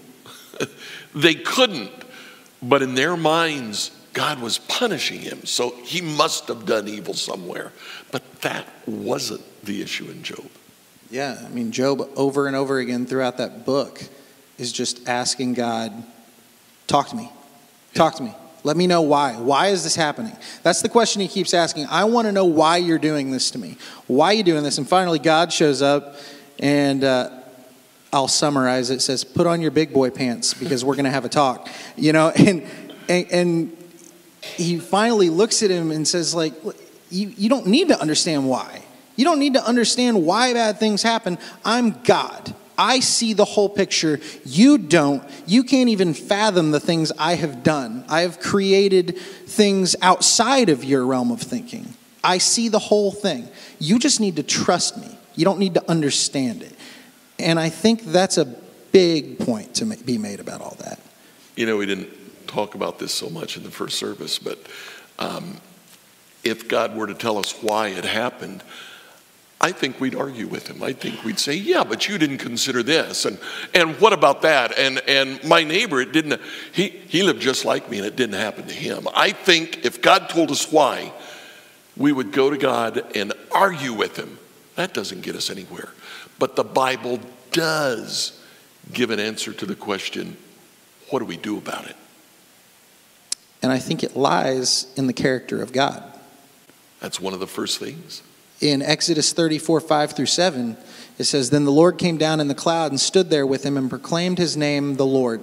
they 1.14 1.34
couldn't, 1.34 1.92
but 2.62 2.82
in 2.82 2.94
their 2.94 3.16
minds, 3.16 3.90
God 4.12 4.40
was 4.40 4.58
punishing 4.58 5.20
him, 5.20 5.44
so 5.44 5.75
he 5.84 6.00
must 6.00 6.48
have 6.48 6.66
done 6.66 6.88
evil 6.88 7.14
somewhere. 7.14 7.72
But 8.10 8.40
that 8.40 8.66
wasn't 8.87 9.42
the 9.64 9.82
issue 9.82 10.10
in 10.10 10.22
Job. 10.22 10.46
Yeah, 11.10 11.40
I 11.44 11.48
mean, 11.48 11.72
Job 11.72 12.08
over 12.16 12.46
and 12.46 12.56
over 12.56 12.78
again 12.78 13.06
throughout 13.06 13.38
that 13.38 13.64
book 13.64 14.02
is 14.58 14.72
just 14.72 15.08
asking 15.08 15.54
God, 15.54 15.92
talk 16.87 17.08
to 17.08 17.16
me. 17.16 17.30
Talk 17.94 18.16
to 18.16 18.22
me. 18.22 18.34
Let 18.65 18.77
me 18.77 18.87
know 18.87 19.03
why. 19.03 19.35
Why 19.37 19.69
is 19.69 19.85
this 19.85 19.95
happening? 19.95 20.37
That's 20.62 20.83
the 20.83 20.88
question 20.88 21.23
he 21.23 21.29
keeps 21.29 21.55
asking. 21.55 21.87
I 21.87 22.05
want 22.05 22.27
to 22.27 22.33
know 22.33 22.45
why 22.45 22.79
you're 22.79 22.99
doing 22.99 23.31
this 23.31 23.50
to 23.53 23.59
me. 23.59 23.77
Why 24.07 24.27
are 24.27 24.35
you 24.35 24.43
doing 24.43 24.65
this? 24.65 24.79
And 24.79 24.88
finally, 24.88 25.19
God 25.19 25.53
shows 25.53 25.81
up, 25.81 26.17
and 26.59 27.05
uh, 27.05 27.31
I'll 28.12 28.29
summarize 28.29 28.91
it. 28.91 29.00
says, 29.00 29.25
Put 29.25 29.47
on 29.47 29.61
your 29.61 29.71
big 29.71 29.93
boy 29.93 30.11
pants 30.11 30.55
because 30.55 30.85
we're 30.85 30.97
going 30.97 31.05
to 31.05 31.11
have 31.11 31.25
a 31.25 31.29
talk. 31.29 31.69
You 31.97 32.12
know, 32.12 32.29
and, 32.37 32.67
and, 33.09 33.27
and 33.31 33.77
he 34.41 34.79
finally 34.79 35.31
looks 35.31 35.62
at 35.62 35.71
him 35.71 35.91
and 35.91 36.07
says, 36.07 36.35
like, 36.35 36.55
you, 37.11 37.33
you 37.37 37.49
don't 37.49 37.67
need 37.67 37.88
to 37.88 38.00
understand 38.00 38.49
why. 38.49 38.83
You 39.17 39.25
don't 39.25 39.38
need 39.38 39.55
to 39.55 39.65
understand 39.65 40.25
why 40.25 40.53
bad 40.53 40.79
things 40.79 41.03
happen. 41.03 41.38
I'm 41.65 42.03
God. 42.03 42.55
I 42.78 43.00
see 43.00 43.32
the 43.32 43.44
whole 43.44 43.68
picture. 43.68 44.20
You 44.44 44.78
don't. 44.78 45.23
You 45.47 45.64
can't 45.64 45.88
even 45.88 46.14
fathom 46.14 46.70
the 46.70 46.78
things 46.78 47.11
I 47.18 47.35
have 47.35 47.64
done. 47.64 48.04
I 48.08 48.20
have 48.20 48.38
created 48.38 49.18
things 49.18 49.97
outside 50.00 50.68
of 50.68 50.85
your 50.85 51.04
realm 51.04 51.32
of 51.32 51.40
thinking. 51.42 51.94
I 52.23 52.38
see 52.38 52.68
the 52.68 52.78
whole 52.78 53.11
thing. 53.11 53.49
You 53.80 53.99
just 53.99 54.20
need 54.20 54.37
to 54.37 54.44
trust 54.44 54.97
me. 54.97 55.18
You 55.35 55.44
don't 55.44 55.58
need 55.58 55.75
to 55.75 55.90
understand 55.90 56.62
it. 56.62 56.75
And 57.38 57.58
I 57.58 57.68
think 57.68 58.04
that's 58.04 58.38
a 58.38 58.44
big 58.44 59.38
point 59.38 59.75
to 59.76 59.85
be 59.85 60.18
made 60.18 60.40
about 60.40 60.61
all 60.61 60.76
that. 60.80 61.00
You 61.56 61.66
know, 61.66 61.76
we 61.76 61.87
didn't 61.87 62.47
talk 62.47 62.75
about 62.75 62.99
this 62.99 63.12
so 63.12 63.28
much 63.28 63.56
in 63.56 63.62
the 63.62 63.70
first 63.70 63.99
service, 63.99 64.38
but 64.38 64.58
um, 65.18 65.58
if 66.44 66.68
God 66.68 66.97
were 66.97 67.06
to 67.06 67.14
tell 67.14 67.38
us 67.38 67.52
why 67.62 67.88
it 67.88 68.04
happened, 68.04 68.62
I 69.61 69.73
think 69.73 70.00
we'd 70.00 70.15
argue 70.15 70.47
with 70.47 70.69
him. 70.69 70.83
I 70.85 70.93
think 70.93 71.25
we'd 71.25 71.41
say, 71.41 71.55
"Yeah, 71.55 71.83
but 71.83 72.09
you 72.09 72.17
didn't 72.17 72.38
consider 72.38 72.83
this, 72.83 73.25
and 73.25 73.38
and 73.75 74.00
what 74.00 74.12
about 74.12 74.43
that?" 74.43 74.79
And 74.79 74.99
and 75.09 75.43
my 75.43 75.65
neighbor, 75.65 76.00
it 76.00 76.12
didn't. 76.12 76.41
He 76.73 76.88
he 77.09 77.25
lived 77.25 77.41
just 77.41 77.65
like 77.65 77.91
me, 77.91 77.99
and 77.99 78.07
it 78.07 78.15
didn't 78.15 78.37
happen 78.38 78.69
to 78.69 78.75
him. 78.75 79.09
I 79.15 79.33
think 79.33 79.85
if 79.85 80.00
God 80.00 80.29
told 80.29 80.53
us 80.53 80.71
why, 80.71 81.12
we 81.97 82.12
would 82.12 82.31
go 82.31 82.50
to 82.50 82.57
God 82.57 83.05
and 83.17 83.33
argue 83.50 83.93
with 83.93 84.17
him. 84.17 84.38
That 84.77 84.95
doesn't 84.95 85.23
get 85.23 85.35
us 85.35 85.50
anywhere. 85.50 85.88
But 86.38 86.55
the 86.55 86.65
Bible 86.65 87.19
does 87.50 88.41
give 88.93 89.11
an 89.11 89.19
answer 89.19 89.53
to 89.53 89.67
the 89.67 89.75
question, 89.75 90.37
"What 91.11 91.19
do 91.19 91.25
we 91.25 91.37
do 91.37 91.59
about 91.59 91.87
it?" 91.87 91.97
And 93.61 93.73
I 93.73 93.81
think 93.81 94.05
it 94.05 94.17
lies 94.17 94.87
in 94.97 95.09
the 95.09 95.12
character 95.12 95.61
of 95.61 95.73
God. 95.73 96.05
That's 97.00 97.21
one 97.21 97.35
of 97.35 97.41
the 97.41 97.49
first 97.49 97.81
things. 97.81 98.23
In 98.61 98.83
Exodus 98.83 99.33
34, 99.33 99.81
5 99.81 100.12
through 100.12 100.27
7, 100.27 100.77
it 101.19 101.25
says, 101.25 101.50
Then 101.50 101.65
the 101.65 101.73
Lord 101.73 101.99
came 101.99 102.19
down 102.19 102.41
in 102.41 102.49
the 102.49 102.55
cloud 102.55 102.91
and 102.91 103.00
stood 103.00 103.31
there 103.31 103.47
with 103.47 103.65
him 103.65 103.77
and 103.77 103.88
proclaimed 103.88 104.38
his 104.38 104.57
name, 104.57 104.97
the 104.97 105.07
Lord. 105.07 105.41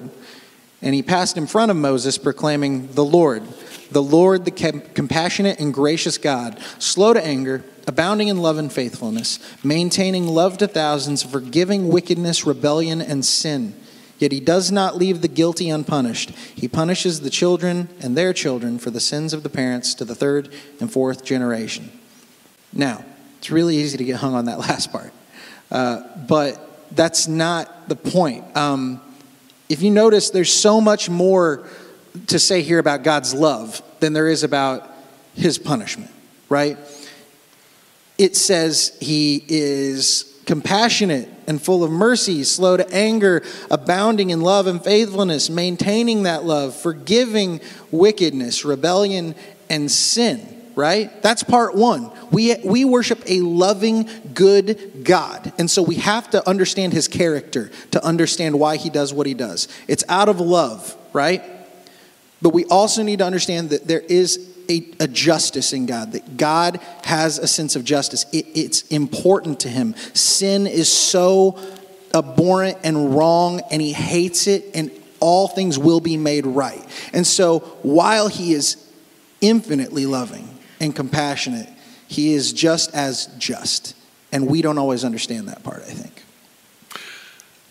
And 0.82 0.94
he 0.94 1.02
passed 1.02 1.38
in 1.38 1.48
front 1.48 1.72
of 1.72 1.78
Moses, 1.78 2.18
proclaiming, 2.18 2.94
The 2.94 3.06
Lord, 3.06 3.44
the 3.90 4.04
Lord, 4.04 4.46
the 4.46 4.52
compassionate 4.52 5.60
and 5.60 5.74
gracious 5.74 6.18
God, 6.18 6.60
slow 6.80 7.14
to 7.14 7.26
anger, 7.26 7.64
abounding 7.88 8.28
in 8.28 8.38
love 8.38 8.58
and 8.58 8.72
faithfulness, 8.72 9.40
maintaining 9.64 10.28
love 10.28 10.58
to 10.58 10.68
thousands, 10.68 11.24
forgiving 11.24 11.88
wickedness, 11.88 12.46
rebellion, 12.46 13.02
and 13.02 13.24
sin 13.24 13.76
Yet 14.18 14.32
he 14.32 14.40
does 14.40 14.72
not 14.72 14.96
leave 14.96 15.22
the 15.22 15.28
guilty 15.28 15.70
unpunished. 15.70 16.30
He 16.56 16.68
punishes 16.68 17.22
the 17.22 17.30
children 17.30 17.90
and 18.02 18.16
their 18.16 18.34
children 18.34 18.80
for 18.80 18.90
the 18.90 19.00
sins 19.00 19.34
of 19.34 19.44
the 19.44 19.50
parents 19.50 19.94
to 19.96 20.06
the 20.06 20.16
third 20.16 20.50
and 20.80 20.92
fourth 20.92 21.26
generation. 21.26 21.92
Now, 22.76 23.04
it's 23.40 23.50
really 23.50 23.78
easy 23.78 23.98
to 23.98 24.04
get 24.04 24.18
hung 24.18 24.36
on 24.36 24.46
that 24.46 24.60
last 24.68 24.92
part. 24.92 25.12
Uh, 25.72 26.02
but 26.28 26.62
that's 26.96 27.28
not 27.28 27.90
the 27.90 27.96
point. 27.96 28.44
Um, 28.56 29.02
if 29.70 29.82
you 29.82 29.90
notice, 29.90 30.30
there's 30.30 30.54
so 30.54 30.80
much 30.80 31.10
more 31.10 31.68
to 32.28 32.38
say 32.38 32.62
here 32.62 32.80
about 32.80 33.04
God's 33.04 33.34
love 33.34 33.82
than 34.00 34.14
there 34.14 34.28
is 34.28 34.44
about 34.44 34.90
his 35.34 35.58
punishment, 35.58 36.12
right? 36.50 36.78
It 38.18 38.36
says 38.36 38.96
he 39.02 39.44
is 39.48 40.32
compassionate 40.46 41.30
and 41.48 41.62
full 41.62 41.84
of 41.84 41.92
mercy, 41.92 42.44
slow 42.44 42.78
to 42.78 42.88
anger, 42.94 43.44
abounding 43.70 44.30
in 44.30 44.42
love 44.42 44.68
and 44.68 44.84
faithfulness, 44.84 45.50
maintaining 45.50 46.24
that 46.24 46.46
love, 46.46 46.76
forgiving 46.76 47.60
wickedness, 47.92 48.64
rebellion, 48.64 49.36
and 49.70 49.92
sin. 49.92 50.55
Right? 50.76 51.22
That's 51.22 51.42
part 51.42 51.74
one. 51.76 52.12
We, 52.32 52.56
we 52.66 52.84
worship 52.84 53.24
a 53.28 53.40
loving, 53.40 54.10
good 54.34 55.04
God. 55.06 55.54
And 55.58 55.72
so 55.72 55.82
we 55.82 55.96
have 55.96 56.30
to 56.32 56.48
understand 56.48 56.92
his 56.92 57.08
character 57.08 57.72
to 57.92 58.04
understand 58.04 58.60
why 58.60 58.76
he 58.76 58.90
does 58.90 59.14
what 59.14 59.26
he 59.26 59.34
does. 59.34 59.70
It's 59.88 60.04
out 60.10 60.28
of 60.28 60.42
love, 60.42 60.98
right? 61.14 61.42
But 62.42 62.54
we 62.54 62.66
also 62.66 63.04
need 63.04 63.20
to 63.20 63.26
understand 63.26 63.70
that 63.70 63.88
there 63.88 64.02
is 64.02 64.54
a, 64.70 64.88
a, 65.00 65.08
justice 65.08 65.74
in 65.74 65.86
God, 65.86 66.12
that 66.14 66.38
God 66.38 66.80
has 67.04 67.38
a 67.38 67.48
sense 67.48 67.76
of 67.76 67.84
justice. 67.84 68.26
It, 68.34 68.46
it's 68.56 68.82
important 68.90 69.62
to 69.62 69.70
him. 69.70 69.96
Sin 70.14 70.68
is 70.68 70.92
so 70.92 71.60
abhorrent 72.14 72.80
and 72.84 73.16
wrong, 73.16 73.62
and 73.72 73.82
he 73.82 73.94
hates 73.94 74.48
it, 74.48 74.66
and 74.74 74.92
all 75.20 75.48
things 75.48 75.78
will 75.78 76.00
be 76.00 76.18
made 76.18 76.46
right. 76.46 76.84
And 77.14 77.26
so, 77.26 77.60
while 77.84 78.28
he 78.28 78.54
is 78.54 78.78
infinitely 79.42 80.06
loving 80.06 80.55
and 80.80 80.96
compassionate, 80.96 81.70
he 82.08 82.34
is 82.34 82.54
just 82.54 82.94
as 82.94 83.28
just. 83.38 83.96
And 84.32 84.48
we 84.48 84.62
don't 84.62 84.78
always 84.78 85.04
understand 85.04 85.48
that 85.48 85.64
part, 85.64 85.84
I 85.84 85.92
think. 85.92 86.24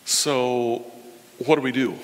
So, 0.05 0.85
what 1.45 1.57
do 1.57 1.63
we 1.63 1.73
do? 1.73 1.95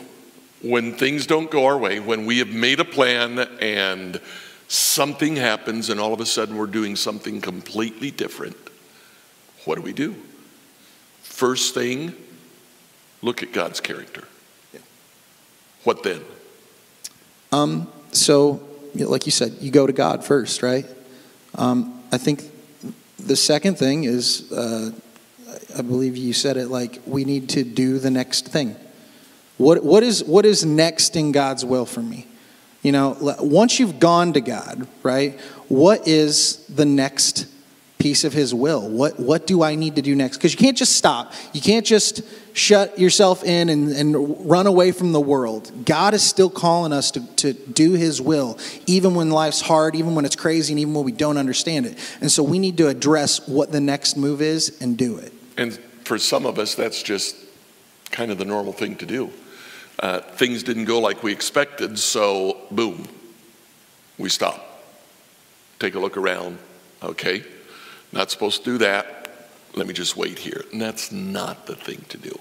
When 0.62 0.94
things 0.94 1.26
don't 1.26 1.50
go 1.50 1.66
our 1.66 1.78
way, 1.78 2.00
when 2.00 2.26
we 2.26 2.38
have 2.38 2.48
made 2.48 2.80
a 2.80 2.84
plan 2.84 3.38
and 3.38 4.20
something 4.68 5.36
happens 5.36 5.90
and 5.90 5.98
all 5.98 6.12
of 6.12 6.20
a 6.20 6.26
sudden 6.26 6.56
we're 6.56 6.66
doing 6.66 6.94
something 6.94 7.40
completely 7.40 8.10
different. 8.10 8.56
What 9.64 9.74
do 9.74 9.82
we 9.82 9.92
do? 9.92 10.14
First 11.22 11.74
thing, 11.74 12.14
look 13.20 13.42
at 13.42 13.52
God's 13.52 13.80
character. 13.80 14.24
Yeah. 14.72 14.80
What 15.84 16.02
then? 16.02 16.20
Um, 17.50 17.90
so, 18.12 18.62
like 18.94 19.26
you 19.26 19.32
said, 19.32 19.56
you 19.60 19.70
go 19.70 19.86
to 19.86 19.92
God 19.92 20.24
first, 20.24 20.62
right? 20.62 20.86
Um, 21.54 22.02
I 22.12 22.18
think 22.18 22.44
the 23.18 23.36
second 23.36 23.78
thing 23.78 24.04
is, 24.04 24.50
uh, 24.52 24.92
I 25.76 25.82
believe 25.82 26.16
you 26.16 26.32
said 26.32 26.56
it 26.56 26.68
like 26.68 27.00
we 27.06 27.24
need 27.24 27.48
to 27.50 27.64
do 27.64 27.98
the 27.98 28.10
next 28.10 28.48
thing. 28.48 28.76
What, 29.56 29.84
what, 29.84 30.02
is, 30.02 30.24
what 30.24 30.46
is 30.46 30.64
next 30.64 31.16
in 31.16 31.32
God's 31.32 31.64
will 31.64 31.86
for 31.86 32.00
me? 32.00 32.26
You 32.82 32.92
know, 32.92 33.16
once 33.40 33.78
you've 33.78 34.00
gone 34.00 34.32
to 34.32 34.40
God, 34.40 34.86
right, 35.02 35.38
what 35.68 36.08
is 36.08 36.64
the 36.66 36.86
next 36.86 37.46
piece 38.00 38.24
of 38.24 38.32
his 38.32 38.52
will. 38.52 38.88
What, 38.88 39.20
what 39.20 39.46
do 39.46 39.62
I 39.62 39.76
need 39.76 39.96
to 39.96 40.02
do 40.02 40.16
next? 40.16 40.38
Because 40.38 40.52
you 40.52 40.58
can't 40.58 40.76
just 40.76 40.96
stop. 40.96 41.32
You 41.52 41.60
can't 41.60 41.86
just 41.86 42.22
shut 42.54 42.98
yourself 42.98 43.44
in 43.44 43.68
and, 43.68 43.90
and 43.90 44.50
run 44.50 44.66
away 44.66 44.90
from 44.90 45.12
the 45.12 45.20
world. 45.20 45.70
God 45.84 46.14
is 46.14 46.22
still 46.22 46.50
calling 46.50 46.92
us 46.92 47.12
to, 47.12 47.36
to 47.36 47.52
do 47.52 47.92
his 47.92 48.20
will, 48.20 48.58
even 48.86 49.14
when 49.14 49.30
life's 49.30 49.60
hard, 49.60 49.94
even 49.94 50.14
when 50.14 50.24
it's 50.24 50.34
crazy, 50.34 50.72
and 50.72 50.80
even 50.80 50.94
when 50.94 51.04
we 51.04 51.12
don't 51.12 51.36
understand 51.36 51.86
it. 51.86 51.98
And 52.20 52.32
so 52.32 52.42
we 52.42 52.58
need 52.58 52.76
to 52.78 52.88
address 52.88 53.46
what 53.46 53.70
the 53.70 53.80
next 53.80 54.16
move 54.16 54.40
is 54.42 54.80
and 54.80 54.96
do 54.96 55.18
it. 55.18 55.32
And 55.56 55.74
for 56.04 56.18
some 56.18 56.46
of 56.46 56.58
us, 56.58 56.74
that's 56.74 57.02
just 57.02 57.36
kind 58.10 58.32
of 58.32 58.38
the 58.38 58.44
normal 58.44 58.72
thing 58.72 58.96
to 58.96 59.06
do. 59.06 59.30
Uh, 60.00 60.20
things 60.20 60.62
didn't 60.62 60.86
go 60.86 60.98
like 60.98 61.22
we 61.22 61.30
expected, 61.30 61.98
so 61.98 62.56
boom, 62.70 63.06
we 64.16 64.30
stop. 64.30 64.82
Take 65.78 65.94
a 65.94 65.98
look 65.98 66.16
around. 66.16 66.58
Okay, 67.02 67.44
not 68.12 68.30
supposed 68.30 68.64
to 68.64 68.72
do 68.72 68.78
that. 68.78 69.30
Let 69.74 69.86
me 69.86 69.92
just 69.94 70.16
wait 70.16 70.38
here. 70.38 70.64
And 70.72 70.80
that's 70.80 71.12
not 71.12 71.66
the 71.66 71.76
thing 71.76 72.04
to 72.08 72.18
do. 72.18 72.38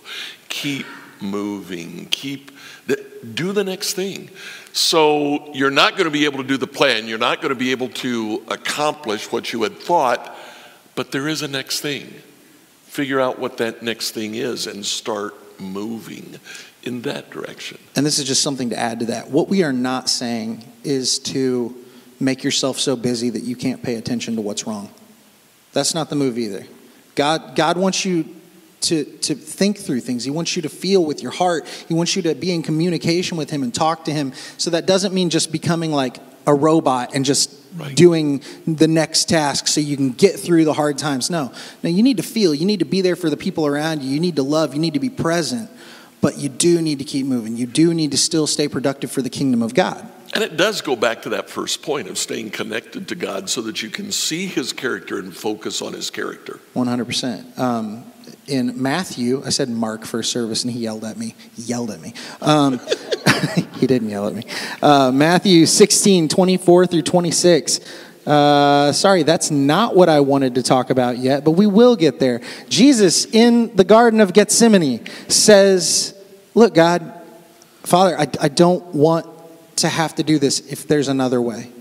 Keep 0.49 0.85
moving. 1.21 2.07
Keep 2.09 2.51
the, 2.87 3.05
do 3.33 3.51
the 3.51 3.63
next 3.63 3.93
thing. 3.93 4.29
So 4.73 5.53
you're 5.53 5.71
not 5.71 5.93
going 5.93 6.05
to 6.05 6.11
be 6.11 6.25
able 6.25 6.37
to 6.37 6.47
do 6.47 6.57
the 6.57 6.67
plan. 6.67 7.07
You're 7.07 7.17
not 7.17 7.41
going 7.41 7.49
to 7.49 7.59
be 7.59 7.71
able 7.71 7.89
to 7.89 8.43
accomplish 8.47 9.31
what 9.31 9.53
you 9.53 9.63
had 9.63 9.77
thought, 9.77 10.35
but 10.95 11.11
there 11.11 11.27
is 11.27 11.41
a 11.41 11.47
next 11.47 11.81
thing. 11.81 12.13
Figure 12.85 13.19
out 13.19 13.37
what 13.37 13.57
that 13.57 13.83
next 13.83 14.11
thing 14.11 14.35
is 14.35 14.65
and 14.65 14.85
start 14.85 15.35
moving 15.59 16.39
in 16.83 17.01
that 17.01 17.29
direction. 17.29 17.77
And 17.95 18.05
this 18.05 18.17
is 18.17 18.25
just 18.25 18.41
something 18.41 18.69
to 18.69 18.79
add 18.79 19.01
to 19.01 19.05
that. 19.07 19.29
What 19.29 19.49
we 19.49 19.63
are 19.63 19.73
not 19.73 20.09
saying 20.09 20.63
is 20.83 21.19
to 21.19 21.75
make 22.19 22.43
yourself 22.43 22.79
so 22.79 22.95
busy 22.95 23.29
that 23.29 23.43
you 23.43 23.55
can't 23.55 23.83
pay 23.83 23.95
attention 23.95 24.35
to 24.35 24.41
what's 24.41 24.65
wrong. 24.65 24.89
That's 25.73 25.93
not 25.93 26.09
the 26.09 26.15
move 26.15 26.37
either. 26.37 26.65
God, 27.15 27.55
God 27.55 27.77
wants 27.77 28.05
you 28.05 28.35
to, 28.81 29.03
to 29.03 29.35
think 29.35 29.77
through 29.77 30.01
things. 30.01 30.23
He 30.23 30.31
wants 30.31 30.55
you 30.55 30.61
to 30.61 30.69
feel 30.69 31.03
with 31.03 31.21
your 31.21 31.31
heart. 31.31 31.67
He 31.87 31.93
wants 31.93 32.15
you 32.15 32.21
to 32.23 32.35
be 32.35 32.51
in 32.51 32.63
communication 32.63 33.37
with 33.37 33.49
Him 33.49 33.63
and 33.63 33.73
talk 33.73 34.05
to 34.05 34.11
Him. 34.11 34.33
So 34.57 34.71
that 34.71 34.85
doesn't 34.85 35.13
mean 35.13 35.29
just 35.29 35.51
becoming 35.51 35.91
like 35.91 36.17
a 36.47 36.53
robot 36.53 37.13
and 37.13 37.25
just 37.25 37.53
right. 37.75 37.95
doing 37.95 38.41
the 38.65 38.87
next 38.87 39.29
task 39.29 39.67
so 39.67 39.81
you 39.81 39.97
can 39.97 40.11
get 40.11 40.39
through 40.39 40.65
the 40.65 40.73
hard 40.73 40.97
times. 40.97 41.29
No. 41.29 41.51
No, 41.83 41.89
you 41.89 42.03
need 42.03 42.17
to 42.17 42.23
feel. 42.23 42.53
You 42.53 42.65
need 42.65 42.79
to 42.79 42.85
be 42.85 43.01
there 43.01 43.15
for 43.15 43.29
the 43.29 43.37
people 43.37 43.67
around 43.67 44.01
you. 44.01 44.09
You 44.09 44.19
need 44.19 44.37
to 44.37 44.43
love. 44.43 44.73
You 44.73 44.79
need 44.79 44.93
to 44.93 44.99
be 44.99 45.09
present. 45.09 45.69
But 46.21 46.37
you 46.37 46.49
do 46.49 46.81
need 46.81 46.99
to 46.99 47.05
keep 47.05 47.25
moving. 47.25 47.55
You 47.55 47.65
do 47.65 47.93
need 47.93 48.11
to 48.11 48.17
still 48.17 48.47
stay 48.47 48.67
productive 48.67 49.11
for 49.11 49.21
the 49.21 49.29
kingdom 49.29 49.61
of 49.61 49.73
God. 49.73 50.09
And 50.33 50.43
it 50.43 50.57
does 50.57 50.81
go 50.81 50.95
back 50.95 51.23
to 51.23 51.29
that 51.29 51.49
first 51.49 51.81
point 51.81 52.07
of 52.07 52.17
staying 52.17 52.51
connected 52.51 53.07
to 53.07 53.15
God 53.15 53.49
so 53.49 53.61
that 53.63 53.81
you 53.81 53.89
can 53.89 54.11
see 54.11 54.45
his 54.45 54.73
character 54.73 55.17
and 55.17 55.35
focus 55.35 55.81
on 55.81 55.93
his 55.93 56.09
character. 56.09 56.59
100%. 56.75 57.57
Um, 57.57 58.05
in 58.47 58.81
Matthew, 58.81 59.43
I 59.45 59.49
said 59.49 59.69
Mark 59.69 60.05
first 60.05 60.31
service, 60.31 60.63
and 60.63 60.71
he 60.71 60.79
yelled 60.79 61.03
at 61.03 61.17
me. 61.17 61.35
He 61.55 61.63
yelled 61.63 61.91
at 61.91 62.01
me. 62.01 62.13
Um, 62.41 62.79
he 63.77 63.87
didn't 63.87 64.09
yell 64.09 64.27
at 64.27 64.35
me. 64.35 64.43
Uh, 64.81 65.11
Matthew 65.11 65.65
16, 65.65 66.27
24 66.27 66.87
through 66.87 67.01
26. 67.01 67.79
Uh, 68.27 68.91
sorry, 68.91 69.23
that's 69.23 69.49
not 69.49 69.95
what 69.95 70.09
I 70.09 70.19
wanted 70.19 70.55
to 70.55 70.63
talk 70.63 70.89
about 70.89 71.17
yet, 71.17 71.43
but 71.43 71.51
we 71.51 71.65
will 71.65 71.95
get 71.95 72.19
there. 72.19 72.41
Jesus 72.67 73.25
in 73.25 73.75
the 73.75 73.83
Garden 73.83 74.19
of 74.19 74.33
Gethsemane 74.33 75.05
says, 75.27 76.15
Look, 76.53 76.75
God, 76.75 77.13
Father, 77.83 78.19
I, 78.19 78.27
I 78.41 78.49
don't 78.49 78.83
want 78.93 79.25
to 79.81 79.89
have 79.89 80.15
to 80.15 80.23
do 80.23 80.39
this 80.39 80.59
if 80.71 80.87
there's 80.87 81.07
another 81.07 81.41
way. 81.41 81.71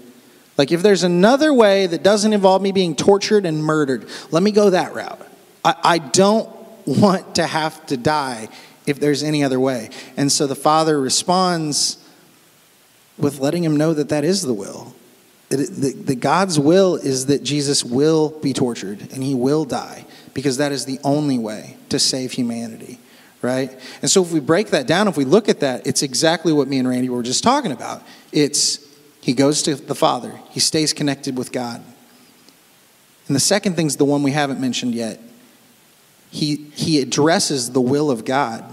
Like, 0.56 0.72
if 0.72 0.82
there's 0.82 1.04
another 1.04 1.54
way 1.54 1.86
that 1.86 2.02
doesn't 2.02 2.32
involve 2.32 2.62
me 2.62 2.72
being 2.72 2.96
tortured 2.96 3.46
and 3.46 3.62
murdered, 3.62 4.08
let 4.30 4.42
me 4.42 4.50
go 4.50 4.70
that 4.70 4.92
route. 4.92 5.20
I, 5.64 5.74
I 5.84 5.98
don't 5.98 6.48
want 6.86 7.36
to 7.36 7.46
have 7.46 7.84
to 7.86 7.96
die 7.96 8.48
if 8.86 8.98
there's 8.98 9.22
any 9.22 9.44
other 9.44 9.60
way. 9.60 9.90
And 10.16 10.32
so 10.32 10.46
the 10.46 10.56
father 10.56 11.00
responds 11.00 11.98
with 13.16 13.38
letting 13.38 13.62
him 13.62 13.76
know 13.76 13.94
that 13.94 14.08
that 14.08 14.24
is 14.24 14.42
the 14.42 14.54
will. 14.54 14.94
That, 15.50 16.18
God's 16.20 16.58
will 16.58 16.96
is 16.96 17.26
that 17.26 17.42
Jesus 17.42 17.84
will 17.84 18.30
be 18.40 18.52
tortured 18.52 19.12
and 19.12 19.22
he 19.22 19.34
will 19.34 19.64
die 19.64 20.06
because 20.34 20.58
that 20.58 20.72
is 20.72 20.84
the 20.84 20.98
only 21.02 21.38
way 21.38 21.76
to 21.88 21.98
save 21.98 22.32
humanity 22.32 22.98
right? 23.42 23.70
And 24.02 24.10
so 24.10 24.22
if 24.22 24.32
we 24.32 24.40
break 24.40 24.68
that 24.68 24.86
down, 24.86 25.08
if 25.08 25.16
we 25.16 25.24
look 25.24 25.48
at 25.48 25.60
that, 25.60 25.86
it's 25.86 26.02
exactly 26.02 26.52
what 26.52 26.68
me 26.68 26.78
and 26.78 26.88
Randy 26.88 27.08
were 27.08 27.22
just 27.22 27.42
talking 27.42 27.72
about. 27.72 28.02
It's 28.32 28.86
he 29.20 29.32
goes 29.32 29.62
to 29.64 29.74
the 29.74 29.94
Father, 29.94 30.40
he 30.50 30.60
stays 30.60 30.92
connected 30.92 31.36
with 31.36 31.52
God. 31.52 31.82
And 33.26 33.36
the 33.36 33.40
second 33.40 33.76
thing's 33.76 33.96
the 33.96 34.04
one 34.04 34.22
we 34.22 34.30
haven't 34.30 34.58
mentioned 34.58 34.94
yet. 34.94 35.20
He, 36.30 36.56
he 36.74 37.00
addresses 37.00 37.72
the 37.72 37.80
will 37.80 38.10
of 38.10 38.24
God 38.24 38.64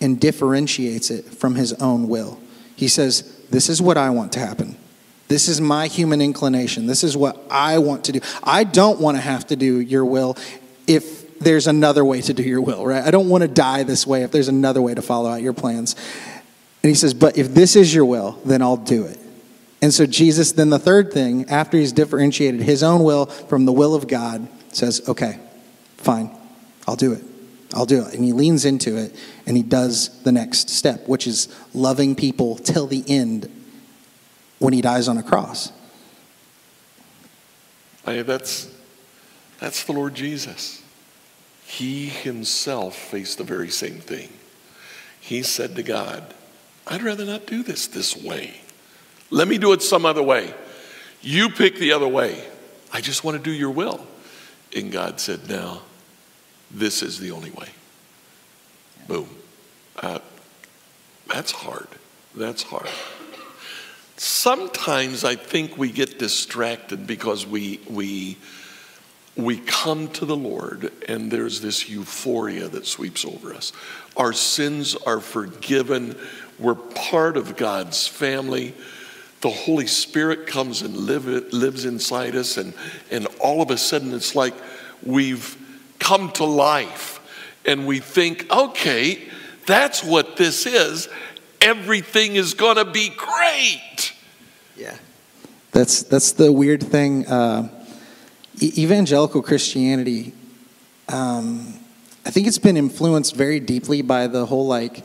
and 0.00 0.20
differentiates 0.20 1.10
it 1.10 1.24
from 1.24 1.54
his 1.54 1.72
own 1.74 2.08
will. 2.08 2.38
He 2.76 2.88
says, 2.88 3.22
This 3.50 3.68
is 3.68 3.80
what 3.80 3.96
I 3.96 4.10
want 4.10 4.32
to 4.32 4.40
happen. 4.40 4.76
This 5.28 5.48
is 5.48 5.62
my 5.62 5.86
human 5.86 6.20
inclination. 6.20 6.86
This 6.86 7.02
is 7.02 7.16
what 7.16 7.40
I 7.50 7.78
want 7.78 8.04
to 8.04 8.12
do. 8.12 8.20
I 8.44 8.64
don't 8.64 9.00
want 9.00 9.16
to 9.16 9.20
have 9.22 9.46
to 9.46 9.56
do 9.56 9.80
your 9.80 10.04
will 10.04 10.36
if 10.86 11.21
there's 11.44 11.66
another 11.66 12.04
way 12.04 12.20
to 12.22 12.34
do 12.34 12.42
your 12.42 12.60
will, 12.60 12.86
right? 12.86 13.02
I 13.02 13.10
don't 13.10 13.28
want 13.28 13.42
to 13.42 13.48
die 13.48 13.82
this 13.82 14.06
way 14.06 14.22
if 14.22 14.30
there's 14.30 14.48
another 14.48 14.82
way 14.82 14.94
to 14.94 15.02
follow 15.02 15.30
out 15.30 15.42
your 15.42 15.52
plans. 15.52 15.94
And 16.82 16.88
he 16.88 16.94
says, 16.94 17.14
But 17.14 17.38
if 17.38 17.54
this 17.54 17.76
is 17.76 17.94
your 17.94 18.04
will, 18.04 18.40
then 18.44 18.62
I'll 18.62 18.76
do 18.76 19.04
it. 19.04 19.18
And 19.80 19.92
so 19.92 20.06
Jesus, 20.06 20.52
then 20.52 20.70
the 20.70 20.78
third 20.78 21.12
thing, 21.12 21.48
after 21.48 21.76
he's 21.76 21.92
differentiated 21.92 22.60
his 22.60 22.82
own 22.82 23.02
will 23.02 23.26
from 23.26 23.64
the 23.64 23.72
will 23.72 23.94
of 23.94 24.08
God, 24.08 24.48
says, 24.72 25.08
Okay, 25.08 25.38
fine, 25.96 26.30
I'll 26.86 26.96
do 26.96 27.12
it. 27.12 27.24
I'll 27.74 27.86
do 27.86 28.04
it. 28.06 28.14
And 28.14 28.24
he 28.24 28.32
leans 28.32 28.64
into 28.64 28.96
it 28.96 29.14
and 29.46 29.56
he 29.56 29.62
does 29.62 30.22
the 30.22 30.32
next 30.32 30.68
step, 30.70 31.08
which 31.08 31.26
is 31.26 31.48
loving 31.72 32.14
people 32.14 32.56
till 32.56 32.86
the 32.86 33.04
end 33.08 33.50
when 34.58 34.72
he 34.72 34.80
dies 34.80 35.08
on 35.08 35.18
a 35.18 35.22
cross. 35.22 35.72
I, 38.06 38.22
that's, 38.22 38.68
that's 39.58 39.84
the 39.84 39.92
Lord 39.92 40.14
Jesus. 40.14 40.82
He 41.72 42.08
himself 42.08 42.94
faced 42.94 43.38
the 43.38 43.44
very 43.44 43.70
same 43.70 43.98
thing. 43.98 44.28
He 45.20 45.42
said 45.42 45.74
to 45.76 45.82
God, 45.82 46.34
I'd 46.86 47.00
rather 47.00 47.24
not 47.24 47.46
do 47.46 47.62
this 47.62 47.86
this 47.86 48.14
way. 48.14 48.60
Let 49.30 49.48
me 49.48 49.56
do 49.56 49.72
it 49.72 49.80
some 49.80 50.04
other 50.04 50.22
way. 50.22 50.52
You 51.22 51.48
pick 51.48 51.76
the 51.76 51.92
other 51.92 52.06
way. 52.06 52.46
I 52.92 53.00
just 53.00 53.24
want 53.24 53.38
to 53.38 53.42
do 53.42 53.50
your 53.50 53.70
will. 53.70 54.06
And 54.76 54.92
God 54.92 55.18
said, 55.18 55.48
No, 55.48 55.80
this 56.70 57.02
is 57.02 57.18
the 57.18 57.30
only 57.30 57.52
way. 57.52 57.70
Boom. 59.08 59.30
Uh, 59.96 60.18
that's 61.26 61.52
hard. 61.52 61.88
That's 62.34 62.64
hard. 62.64 62.90
Sometimes 64.18 65.24
I 65.24 65.36
think 65.36 65.78
we 65.78 65.90
get 65.90 66.18
distracted 66.18 67.06
because 67.06 67.46
we, 67.46 67.80
we, 67.88 68.36
we 69.36 69.58
come 69.58 70.08
to 70.08 70.26
the 70.26 70.36
Lord 70.36 70.92
and 71.08 71.30
there's 71.30 71.60
this 71.60 71.88
euphoria 71.88 72.68
that 72.68 72.86
sweeps 72.86 73.24
over 73.24 73.54
us. 73.54 73.72
Our 74.16 74.32
sins 74.32 74.94
are 74.94 75.20
forgiven. 75.20 76.16
We're 76.58 76.74
part 76.74 77.36
of 77.36 77.56
God's 77.56 78.06
family. 78.06 78.74
The 79.40 79.50
Holy 79.50 79.86
Spirit 79.86 80.46
comes 80.46 80.82
and 80.82 80.96
live, 80.96 81.26
lives 81.52 81.84
inside 81.84 82.36
us, 82.36 82.56
and, 82.58 82.74
and 83.10 83.26
all 83.40 83.62
of 83.62 83.70
a 83.70 83.78
sudden 83.78 84.12
it's 84.12 84.36
like 84.36 84.54
we've 85.02 85.56
come 85.98 86.30
to 86.32 86.44
life 86.44 87.20
and 87.64 87.86
we 87.86 87.98
think, 87.98 88.46
okay, 88.52 89.22
that's 89.66 90.04
what 90.04 90.36
this 90.36 90.66
is. 90.66 91.08
Everything 91.60 92.36
is 92.36 92.54
going 92.54 92.76
to 92.76 92.84
be 92.84 93.08
great. 93.08 94.12
Yeah. 94.76 94.96
That's, 95.70 96.02
that's 96.02 96.32
the 96.32 96.52
weird 96.52 96.82
thing. 96.82 97.26
Uh, 97.26 97.68
evangelical 98.60 99.42
Christianity, 99.42 100.34
um, 101.08 101.78
I 102.24 102.30
think 102.30 102.46
it's 102.46 102.58
been 102.58 102.76
influenced 102.76 103.34
very 103.34 103.60
deeply 103.60 104.02
by 104.02 104.26
the 104.26 104.46
whole 104.46 104.66
like 104.66 105.04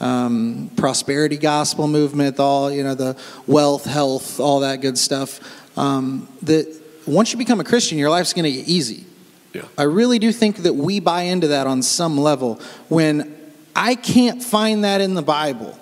um, 0.00 0.70
prosperity 0.76 1.36
gospel 1.36 1.86
movement, 1.88 2.38
all 2.40 2.70
you 2.70 2.82
know, 2.82 2.94
the 2.94 3.16
wealth, 3.46 3.84
health, 3.84 4.40
all 4.40 4.60
that 4.60 4.80
good 4.80 4.98
stuff. 4.98 5.40
Um, 5.78 6.28
that 6.42 6.80
once 7.06 7.32
you 7.32 7.38
become 7.38 7.60
a 7.60 7.64
Christian, 7.64 7.98
your 7.98 8.10
life's 8.10 8.32
going 8.32 8.44
to 8.44 8.52
get 8.52 8.68
easy. 8.68 9.04
Yeah. 9.52 9.62
I 9.78 9.84
really 9.84 10.18
do 10.18 10.32
think 10.32 10.58
that 10.58 10.74
we 10.74 11.00
buy 11.00 11.22
into 11.22 11.48
that 11.48 11.66
on 11.66 11.82
some 11.82 12.18
level. 12.18 12.60
When 12.88 13.34
I 13.76 13.94
can't 13.94 14.42
find 14.42 14.84
that 14.84 15.00
in 15.00 15.14
the 15.14 15.22
Bible, 15.22 15.78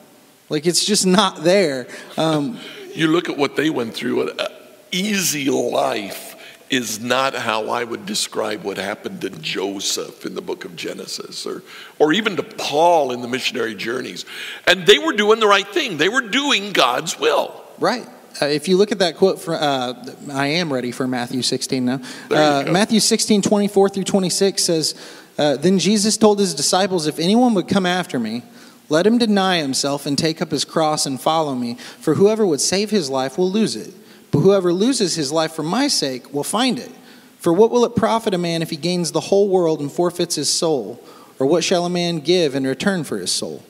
like 0.49 0.67
it's 0.67 0.85
just 0.85 1.07
not 1.07 1.43
there. 1.43 1.87
Um, 2.17 2.59
you 2.95 3.09
look 3.09 3.29
at 3.29 3.39
what 3.39 3.57
they 3.57 3.71
went 3.71 3.95
through, 3.95 4.31
an 4.31 4.49
easy 4.91 5.49
life 5.49 6.32
is 6.73 7.01
not 7.01 7.35
how 7.35 7.69
I 7.69 7.85
would 7.85 8.07
describe 8.07 8.65
what 8.65 8.79
happened 8.79 9.21
to 9.21 9.29
Joseph 9.29 10.25
in 10.25 10.35
the 10.35 10.41
book 10.41 10.65
of 10.65 10.75
Genesis 10.75 11.45
or, 11.45 11.63
or 11.99 12.15
even 12.15 12.35
to 12.37 12.43
Paul 12.43 13.13
in 13.13 13.21
the 13.21 13.29
missionary 13.29 13.75
journeys. 13.75 14.25
And 14.67 14.87
they 14.87 14.99
were 14.99 15.13
doing 15.13 15.39
the 15.39 15.47
right 15.47 15.69
thing, 15.69 15.99
they 15.99 16.09
were 16.09 16.23
doing 16.23 16.73
God's 16.73 17.21
will. 17.21 17.63
Right. 17.79 18.09
Uh, 18.41 18.47
if 18.47 18.69
you 18.69 18.79
look 18.79 18.91
at 18.91 19.01
that 19.01 19.19
quote, 19.19 19.39
for, 19.39 19.55
uh, 19.55 19.93
I 20.33 20.47
am 20.47 20.73
ready 20.73 20.93
for 20.93 21.07
Matthew 21.07 21.43
16 21.43 21.85
now. 21.85 22.01
Uh. 22.31 22.65
Matthew 22.71 23.01
16, 23.01 23.43
24 23.43 23.91
through 23.91 24.05
26 24.05 24.65
says, 24.65 24.95
uh, 25.37 25.59
Then 25.59 25.79
Jesus 25.79 26.17
told 26.17 26.39
his 26.39 26.55
disciples, 26.55 27.07
If 27.07 27.19
anyone 27.19 27.53
would 27.53 27.69
come 27.69 27.85
after 27.85 28.19
me, 28.19 28.45
let 28.89 29.07
him 29.07 29.19
deny 29.19 29.59
himself 29.59 30.07
and 30.07 30.17
take 30.17 30.41
up 30.41 30.51
his 30.51 30.65
cross 30.65 31.05
and 31.05 31.21
follow 31.21 31.55
me. 31.55 31.75
For 31.75 32.15
whoever 32.15 32.47
would 32.47 32.63
save 32.63 32.89
his 32.91 33.11
life 33.11 33.37
will 33.37 33.51
lose 33.51 33.77
it. 33.77 33.93
But 34.33 34.41
whoever 34.41 34.73
loses 34.73 35.15
his 35.15 35.31
life 35.31 35.53
for 35.53 35.63
my 35.63 35.87
sake 35.87 36.33
will 36.35 36.43
find 36.43 36.79
it. 36.79 36.91
For 37.39 37.53
what 37.53 37.71
will 37.71 37.85
it 37.85 37.95
profit 37.95 38.35
a 38.35 38.39
man 38.39 38.63
if 38.63 38.71
he 38.71 38.77
gains 38.77 39.13
the 39.13 39.21
whole 39.21 39.49
world 39.49 39.81
and 39.81 39.91
forfeits 39.93 40.35
his 40.35 40.51
soul? 40.51 41.01
Or 41.39 41.47
what 41.47 41.63
shall 41.63 41.85
a 41.87 41.91
man 41.91 42.19
give 42.21 42.55
in 42.55 42.65
return 42.65 43.05
for 43.05 43.19
his 43.19 43.31
soul? 43.31 43.63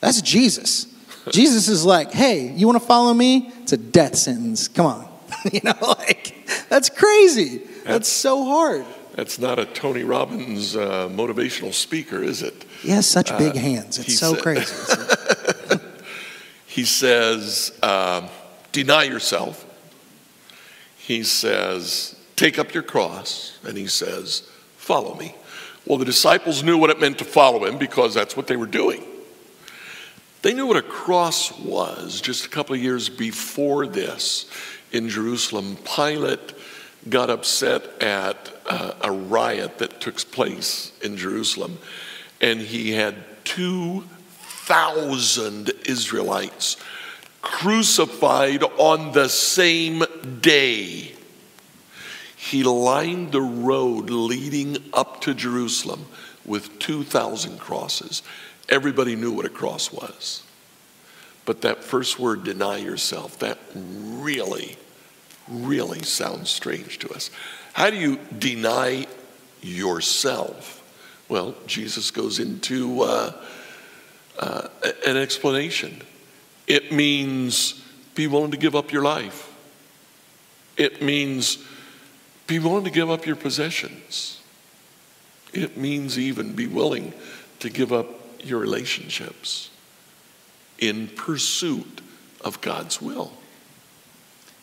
That's 0.00 0.20
Jesus. 0.22 0.86
Jesus 1.30 1.68
is 1.68 1.84
like, 1.84 2.12
hey, 2.12 2.52
you 2.52 2.66
want 2.66 2.80
to 2.80 2.86
follow 2.86 3.12
me? 3.14 3.52
It's 3.62 3.72
a 3.72 3.76
death 3.76 4.16
sentence. 4.16 4.68
Come 4.68 4.86
on. 4.86 5.08
you 5.52 5.60
know, 5.64 5.74
like, 5.80 6.48
that's 6.68 6.88
crazy. 6.90 7.58
That's, 7.58 7.84
That's- 7.84 8.08
so 8.08 8.44
hard. 8.44 8.84
That's 9.14 9.38
not 9.40 9.58
a 9.58 9.66
Tony 9.66 10.04
Robbins 10.04 10.76
uh, 10.76 11.08
motivational 11.10 11.74
speaker, 11.74 12.22
is 12.22 12.42
it? 12.42 12.64
He 12.80 12.90
has 12.90 13.06
such 13.08 13.36
big 13.38 13.56
Uh, 13.56 13.60
hands. 13.60 13.98
It's 13.98 14.18
so 14.18 14.34
said- 14.34 14.42
crazy. 14.42 14.74
He 16.66 16.84
says, 16.84 17.76
um, 17.82 18.28
deny 18.70 19.02
yourself. 19.02 19.66
He 21.10 21.24
says, 21.24 22.14
take 22.36 22.56
up 22.56 22.72
your 22.72 22.84
cross. 22.84 23.58
And 23.66 23.76
he 23.76 23.88
says, 23.88 24.48
follow 24.76 25.16
me. 25.16 25.34
Well, 25.84 25.98
the 25.98 26.04
disciples 26.04 26.62
knew 26.62 26.78
what 26.78 26.90
it 26.90 27.00
meant 27.00 27.18
to 27.18 27.24
follow 27.24 27.64
him 27.64 27.78
because 27.78 28.14
that's 28.14 28.36
what 28.36 28.46
they 28.46 28.54
were 28.54 28.64
doing. 28.64 29.02
They 30.42 30.54
knew 30.54 30.68
what 30.68 30.76
a 30.76 30.82
cross 30.82 31.50
was 31.58 32.20
just 32.20 32.46
a 32.46 32.48
couple 32.48 32.76
of 32.76 32.80
years 32.80 33.08
before 33.08 33.88
this 33.88 34.48
in 34.92 35.08
Jerusalem. 35.08 35.78
Pilate 35.96 36.54
got 37.08 37.28
upset 37.28 38.00
at 38.00 38.52
uh, 38.66 38.92
a 39.00 39.10
riot 39.10 39.78
that 39.78 40.00
took 40.00 40.18
place 40.30 40.92
in 41.02 41.16
Jerusalem, 41.16 41.78
and 42.40 42.60
he 42.60 42.92
had 42.92 43.16
2,000 43.42 45.72
Israelites 45.86 46.76
crucified 47.42 48.62
on 48.62 49.12
the 49.12 49.28
same 49.28 50.04
day. 50.40 51.14
He 52.36 52.62
lined 52.62 53.32
the 53.32 53.40
road 53.40 54.10
leading 54.10 54.78
up 54.92 55.20
to 55.22 55.34
Jerusalem 55.34 56.06
with 56.44 56.78
2,000 56.78 57.58
crosses. 57.58 58.22
Everybody 58.68 59.14
knew 59.14 59.32
what 59.32 59.46
a 59.46 59.50
cross 59.50 59.92
was. 59.92 60.42
But 61.44 61.62
that 61.62 61.82
first 61.82 62.18
word, 62.18 62.44
deny 62.44 62.78
yourself, 62.78 63.38
that 63.40 63.58
really, 63.74 64.76
really 65.48 66.02
sounds 66.02 66.50
strange 66.50 66.98
to 67.00 67.10
us. 67.10 67.30
How 67.72 67.90
do 67.90 67.96
you 67.96 68.18
deny 68.38 69.06
yourself? 69.60 70.76
Well, 71.28 71.54
Jesus 71.66 72.10
goes 72.10 72.38
into 72.38 73.02
uh, 73.02 73.32
uh, 74.38 74.68
an 75.06 75.16
explanation. 75.16 76.02
It 76.70 76.92
means 76.92 77.82
be 78.14 78.28
willing 78.28 78.52
to 78.52 78.56
give 78.56 78.76
up 78.76 78.92
your 78.92 79.02
life, 79.02 79.52
it 80.76 81.02
means 81.02 81.58
be 82.46 82.60
willing 82.60 82.84
to 82.84 82.92
give 82.92 83.10
up 83.10 83.26
your 83.26 83.34
possessions, 83.34 84.40
it 85.52 85.76
means 85.76 86.16
even 86.16 86.52
be 86.52 86.68
willing 86.68 87.12
to 87.58 87.70
give 87.70 87.92
up 87.92 88.06
your 88.44 88.60
relationships 88.60 89.70
in 90.78 91.08
pursuit 91.08 92.02
of 92.40 92.60
God's 92.60 93.02
will. 93.02 93.32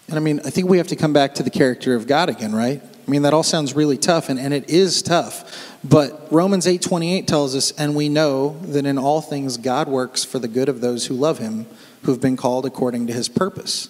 and 0.08 0.16
I 0.16 0.22
mean, 0.22 0.40
I 0.46 0.50
think 0.50 0.70
we 0.70 0.78
have 0.78 0.88
to 0.88 0.96
come 0.96 1.12
back 1.12 1.36
to 1.36 1.44
the 1.44 1.50
character 1.50 1.94
of 1.94 2.08
God 2.08 2.30
again, 2.30 2.56
right? 2.56 2.82
I 2.82 3.12
mean, 3.12 3.24
that 3.24 3.34
all 3.34 3.44
sounds 3.44 3.76
really 3.76 3.98
tough, 3.98 4.30
and, 4.30 4.40
and 4.40 4.54
it 4.54 4.70
is 4.70 5.02
tough. 5.02 5.78
But 5.84 6.32
Romans 6.32 6.66
8.28 6.66 7.28
tells 7.28 7.54
us, 7.54 7.72
and 7.72 7.96
we 7.96 8.08
know 8.08 8.58
that 8.62 8.86
in 8.86 8.98
all 8.98 9.20
things 9.20 9.58
God 9.58 9.90
works 9.90 10.24
for 10.24 10.40
the 10.40 10.48
good 10.48 10.70
of 10.70 10.80
those 10.80 11.08
who 11.08 11.14
love 11.14 11.40
him, 11.40 11.68
who 12.04 12.12
have 12.12 12.22
been 12.22 12.38
called 12.38 12.66
according 12.66 13.08
to 13.08 13.14
his 13.14 13.30
purpose. 13.30 13.90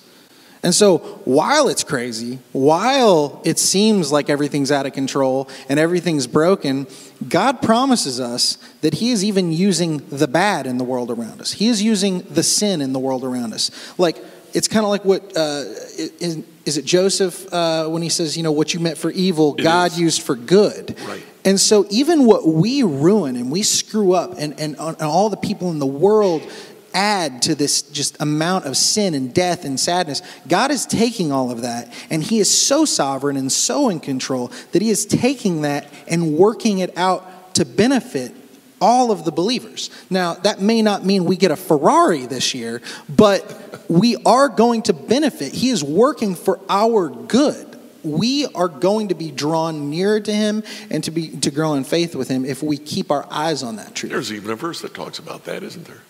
And 0.63 0.73
so, 0.73 0.97
while 1.23 1.67
it's 1.67 1.83
crazy, 1.83 2.39
while 2.51 3.41
it 3.45 3.59
seems 3.59 4.11
like 4.11 4.29
everything's 4.29 4.71
out 4.71 4.85
of 4.85 4.93
control 4.93 5.47
and 5.69 5.79
everything's 5.79 6.25
broken, 6.25 6.87
God 7.29 7.61
promises 7.61 8.19
us 8.19 8.57
that 8.81 8.95
He 8.95 9.11
is 9.11 9.23
even 9.23 9.51
using 9.51 9.99
the 10.09 10.27
bad 10.27 10.65
in 10.65 10.77
the 10.77 10.83
world 10.83 11.11
around 11.11 11.41
us. 11.41 11.53
He 11.53 11.67
is 11.67 11.83
using 11.83 12.21
the 12.21 12.43
sin 12.43 12.81
in 12.81 12.91
the 12.91 12.99
world 12.99 13.23
around 13.23 13.53
us. 13.53 13.69
Like, 13.99 14.17
it's 14.53 14.67
kind 14.67 14.83
of 14.83 14.89
like 14.89 15.05
what, 15.05 15.21
uh, 15.37 15.63
is, 16.19 16.43
is 16.65 16.77
it 16.77 16.85
Joseph 16.85 17.53
uh, 17.53 17.87
when 17.87 18.01
he 18.01 18.09
says, 18.09 18.35
you 18.35 18.41
know, 18.43 18.51
what 18.51 18.73
you 18.73 18.79
meant 18.79 18.97
for 18.97 19.11
evil, 19.11 19.55
It 19.55 19.63
God 19.63 19.91
is. 19.91 19.99
used 19.99 20.21
for 20.23 20.35
good. 20.35 20.97
Right. 21.07 21.23
And 21.45 21.59
so, 21.59 21.85
even 21.89 22.25
what 22.25 22.45
we 22.45 22.83
ruin 22.83 23.35
and 23.37 23.51
we 23.51 23.63
screw 23.63 24.13
up, 24.13 24.33
and, 24.37 24.59
and, 24.59 24.75
and 24.77 25.01
all 25.01 25.29
the 25.29 25.37
people 25.37 25.69
in 25.71 25.79
the 25.79 25.85
world 25.85 26.41
add 26.93 27.41
to 27.43 27.55
this 27.55 27.81
just 27.81 28.19
amount 28.21 28.65
of 28.65 28.77
sin 28.77 29.13
and 29.13 29.33
death 29.33 29.65
and 29.65 29.79
sadness, 29.79 30.21
God 30.47 30.71
is 30.71 30.85
taking 30.85 31.31
all 31.31 31.51
of 31.51 31.61
that, 31.61 31.91
and 32.09 32.23
He 32.23 32.39
is 32.39 32.49
so 32.49 32.85
sovereign 32.85 33.37
and 33.37 33.51
so 33.51 33.89
in 33.89 33.99
control 33.99 34.51
that 34.71 34.81
He 34.81 34.89
is 34.89 35.05
taking 35.05 35.61
that 35.61 35.87
and 36.07 36.37
working 36.37 36.79
it 36.79 36.97
out 36.97 37.55
to 37.55 37.65
benefit 37.65 38.33
all 38.79 39.11
of 39.11 39.25
the 39.25 39.31
believers. 39.31 39.89
Now, 40.09 40.35
that 40.35 40.61
may 40.61 40.81
not 40.81 41.03
mean 41.03 41.25
we 41.25 41.35
get 41.35 41.49
a 41.49 41.55
Ferrari 41.55 42.27
this 42.27 42.53
year, 42.53 42.81
but 43.09 43.83
we 43.89 44.17
are 44.17 44.49
going 44.49 44.83
to 44.83 44.93
benefit. 44.93 45.53
He 45.53 45.69
is 45.69 45.83
working 45.83 46.35
for 46.35 46.59
our 46.69 47.09
good 47.09 47.67
we 48.03 48.45
are 48.47 48.67
going 48.67 49.09
to 49.09 49.15
be 49.15 49.31
drawn 49.31 49.89
nearer 49.89 50.19
to 50.19 50.33
him 50.33 50.63
and 50.89 51.03
to 51.03 51.11
be 51.11 51.29
to 51.37 51.51
grow 51.51 51.73
in 51.73 51.83
faith 51.83 52.15
with 52.15 52.27
him 52.27 52.45
if 52.45 52.63
we 52.63 52.77
keep 52.77 53.11
our 53.11 53.27
eyes 53.29 53.63
on 53.63 53.75
that 53.77 53.95
truth. 53.95 54.11
There's 54.11 54.31
even 54.31 54.51
a 54.51 54.55
verse 54.55 54.81
that 54.81 54.93
talks 54.93 55.19
about 55.19 55.43
that, 55.45 55.63
isn't 55.63 55.85
there? 55.85 56.01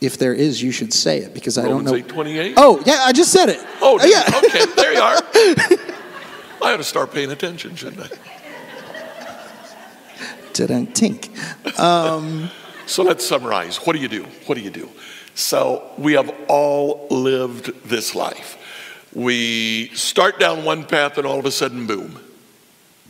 If 0.00 0.16
there 0.16 0.32
is, 0.32 0.62
you 0.62 0.72
should 0.72 0.94
say 0.94 1.18
it 1.18 1.34
because 1.34 1.58
I 1.58 1.68
don't 1.68 1.84
know. 1.84 1.92
8:28. 1.92 2.54
Oh, 2.56 2.82
yeah, 2.86 3.00
I 3.04 3.12
just 3.12 3.32
said 3.32 3.50
it. 3.50 3.60
Oh, 3.82 3.98
did 3.98 4.10
yeah. 4.10 4.38
okay, 4.44 4.64
there 4.74 4.94
you 4.94 5.00
are. 5.00 5.16
I 6.62 6.74
ought 6.74 6.78
to 6.78 6.84
start 6.84 7.12
paying 7.12 7.30
attention, 7.30 7.76
shouldn't 7.76 8.02
I? 8.02 8.16
Didn't 10.52 10.94
tink. 10.94 11.78
Um, 11.78 12.50
so 12.86 13.02
let's 13.02 13.26
summarize. 13.26 13.76
What 13.78 13.94
do 13.94 13.98
you 13.98 14.08
do? 14.08 14.24
What 14.46 14.56
do 14.56 14.62
you 14.62 14.70
do? 14.70 14.88
So 15.34 15.90
we 15.96 16.14
have 16.14 16.34
all 16.48 17.06
lived 17.10 17.88
this 17.88 18.14
life. 18.14 18.56
We 19.14 19.88
start 19.94 20.38
down 20.38 20.64
one 20.64 20.84
path, 20.84 21.18
and 21.18 21.26
all 21.26 21.38
of 21.38 21.46
a 21.46 21.50
sudden, 21.50 21.86
boom, 21.86 22.20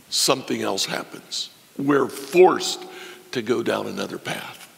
something 0.09 0.61
else 0.61 0.85
happens. 0.85 1.49
We're 1.77 2.07
forced 2.07 2.83
to 3.31 3.41
go 3.41 3.63
down 3.63 3.87
another 3.87 4.17
path. 4.17 4.69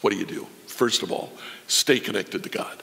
What 0.00 0.12
do 0.12 0.18
you 0.18 0.26
do? 0.26 0.46
First 0.72 1.02
of 1.02 1.12
all, 1.12 1.30
stay 1.66 2.00
connected 2.00 2.42
to 2.42 2.48
God. 2.48 2.82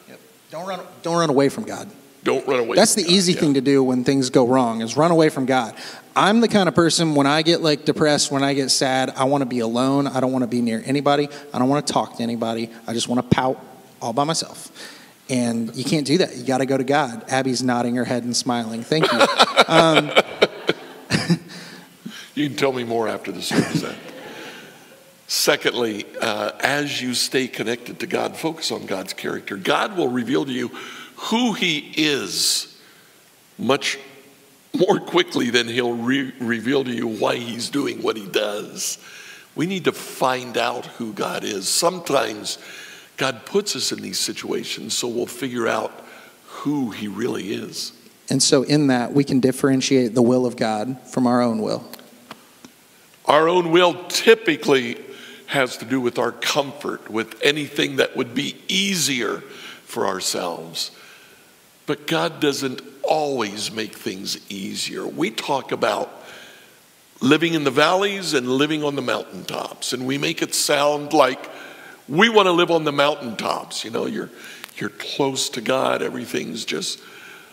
Don't 0.52 0.68
run. 0.68 0.80
Don't 1.02 1.18
run 1.18 1.30
away 1.30 1.50
from 1.50 1.64
God. 1.64 1.90
Don't 2.24 2.48
run 2.48 2.60
away. 2.60 2.76
That's 2.76 2.96
the 2.96 3.04
God. 3.04 3.12
easy 3.12 3.34
Yeah. 3.34 3.40
thing 3.40 3.54
to 3.56 3.62
do 3.62 3.84
when 3.84 4.04
things 4.04 4.30
go 4.30 4.46
wrong 4.48 4.82
is 4.82 4.96
run 4.96 5.12
away 5.12 5.30
from 5.30 5.46
God. 5.46 5.74
I'm 6.16 6.40
the 6.42 6.48
kind 6.48 6.68
of 6.70 6.76
person 6.76 7.16
when 7.16 7.26
I 7.28 7.42
get 7.42 7.62
like 7.62 7.86
depressed, 7.86 8.32
when 8.32 8.44
I 8.44 8.54
get 8.54 8.70
sad, 8.70 9.12
I 9.16 9.24
want 9.24 9.42
to 9.42 9.46
be 9.46 9.60
alone. 9.60 10.06
I 10.08 10.20
don't 10.20 10.32
want 10.32 10.44
to 10.44 10.48
be 10.48 10.62
near 10.62 10.82
anybody. 10.86 11.30
I 11.54 11.60
don't 11.60 11.70
want 11.70 11.86
to 11.88 11.92
talk 11.94 12.18
to 12.18 12.24
anybody. 12.24 12.70
I 12.88 12.94
just 12.94 13.08
want 13.08 13.22
to 13.28 13.36
pout 13.36 13.60
all 14.02 14.14
by 14.14 14.24
myself. 14.24 14.72
And 15.30 15.76
you 15.76 15.84
can't 15.84 16.06
do 16.06 16.18
that. 16.20 16.36
You 16.36 16.44
got 16.44 16.58
to 16.60 16.66
go 16.66 16.78
to 16.78 16.84
God. 16.84 17.26
Abby's 17.30 17.62
nodding 17.64 17.96
her 17.96 18.06
head 18.06 18.24
and 18.24 18.36
smiling. 18.36 18.84
Thank 18.84 19.12
you. 19.12 19.20
Um, 19.70 20.10
you 22.34 22.48
can 22.48 22.58
tell 22.58 22.72
me 22.72 22.84
more 22.84 23.08
after 23.08 23.32
the 23.32 23.42
service. 23.42 23.84
Secondly, 25.30 26.08
uh, 26.20 26.54
as 26.60 27.04
you 27.04 27.14
stay 27.14 27.48
connected 27.48 28.00
to 28.00 28.08
God, 28.08 28.36
focus 28.36 28.72
on 28.72 28.88
God's 28.88 29.14
character. 29.14 29.58
God 29.58 29.96
will 29.96 30.08
reveal 30.08 30.44
to 30.44 30.52
you 30.52 30.70
who 31.18 31.54
He 31.54 31.94
is 31.96 32.76
much 33.56 34.00
more 34.76 35.00
quickly 35.00 35.52
than 35.52 35.68
He'll 35.68 35.94
re- 35.94 36.34
reveal 36.40 36.84
to 36.84 36.92
you 36.92 37.08
why 37.08 37.36
He's 37.36 37.70
doing 37.70 38.02
what 38.02 38.18
He 38.18 38.26
does. 38.26 38.98
We 39.56 39.68
need 39.68 39.86
to 39.86 39.92
find 39.92 40.58
out 40.58 40.88
who 40.88 41.14
God 41.14 41.44
is. 41.44 41.70
Sometimes 41.70 42.58
God 43.16 43.46
puts 43.46 43.76
us 43.76 43.92
in 43.92 44.02
these 44.02 44.18
situations 44.18 44.96
so 44.96 45.08
we'll 45.08 45.28
figure 45.28 45.68
out 45.68 45.92
who 46.48 46.90
He 46.90 47.08
really 47.08 47.54
is. 47.54 47.94
and 48.32 48.42
so 48.42 48.64
in 48.64 48.88
that, 48.88 49.14
we 49.14 49.24
can 49.24 49.40
differentiate 49.40 50.16
the 50.16 50.24
will 50.24 50.48
of 50.48 50.58
God 50.58 51.00
from 51.08 51.28
our 51.28 51.40
own 51.40 51.62
will. 51.62 51.86
Our 53.26 53.48
own 53.48 53.70
will 53.70 53.94
typically 54.08 55.06
has 55.50 55.78
to 55.78 55.86
do 55.86 56.00
with 56.00 56.20
our 56.20 56.32
comfort, 56.32 57.10
with 57.10 57.36
anything 57.42 57.96
that 57.98 58.16
would 58.16 58.34
be 58.34 58.56
easier 58.68 59.42
for 59.84 60.06
ourselves. 60.06 60.92
But 61.88 62.06
God 62.06 62.40
doesn't 62.40 62.82
always 63.02 63.72
make 63.72 63.96
things 63.96 64.40
easier. 64.52 65.08
We 65.08 65.32
talk 65.32 65.72
about 65.72 66.12
living 67.20 67.56
in 67.56 67.64
the 67.64 67.72
valleys 67.72 68.36
and 68.36 68.48
living 68.48 68.84
on 68.84 68.96
the 68.96 69.02
mountaintops, 69.02 69.92
and 69.92 70.06
we 70.06 70.20
make 70.20 70.44
it 70.44 70.54
sound 70.54 71.14
like 71.14 71.50
We 72.10 72.28
want 72.28 72.48
to 72.48 72.52
live 72.52 72.72
on 72.72 72.86
the 72.86 72.92
mountaintops. 72.92 73.86
You 73.86 73.92
know, 73.92 74.08
you're, 74.08 74.32
you're 74.78 74.90
close 74.90 75.50
to 75.52 75.62
God, 75.62 76.02
everything's 76.02 76.66
just 76.66 77.00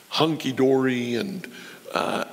hunky 0.08 0.50
dory, 0.50 1.14
and 1.14 1.46
uh, 1.92 2.24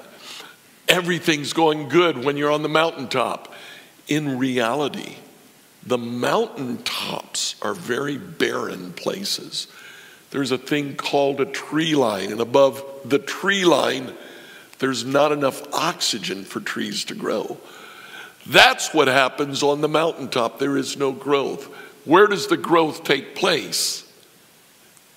everything's 0.88 1.52
going 1.52 1.90
good 1.90 2.24
when 2.24 2.38
you're 2.38 2.52
on 2.52 2.64
the 2.64 2.70
mountaintop. 2.70 3.54
In 4.08 4.40
reality, 4.40 5.18
the 5.86 5.98
mountaintops 5.98 7.56
are 7.62 7.74
very 7.74 8.18
barren 8.18 8.94
places. 8.94 9.68
There's 10.32 10.52
a 10.52 10.58
thing 10.58 10.96
called 10.96 11.42
a 11.42 11.46
tree 11.46 11.96
line, 11.96 12.32
and 12.32 12.42
above 12.42 12.84
the 13.06 13.20
tree 13.20 13.66
line, 13.66 14.14
there's 14.80 15.06
not 15.06 15.32
enough 15.32 15.62
oxygen 15.74 16.44
for 16.44 16.60
trees 16.60 17.06
to 17.06 17.16
grow. 17.16 17.58
That's 18.48 18.94
what 18.94 19.08
happens 19.08 19.64
on 19.64 19.82
the 19.82 19.88
mountaintop. 19.88 20.60
There 20.60 20.78
is 20.78 20.98
no 20.98 21.12
growth. 21.12 21.66
Where 22.06 22.28
does 22.28 22.48
the 22.48 22.58
growth 22.58 23.04
take 23.04 23.36
place? 23.36 24.12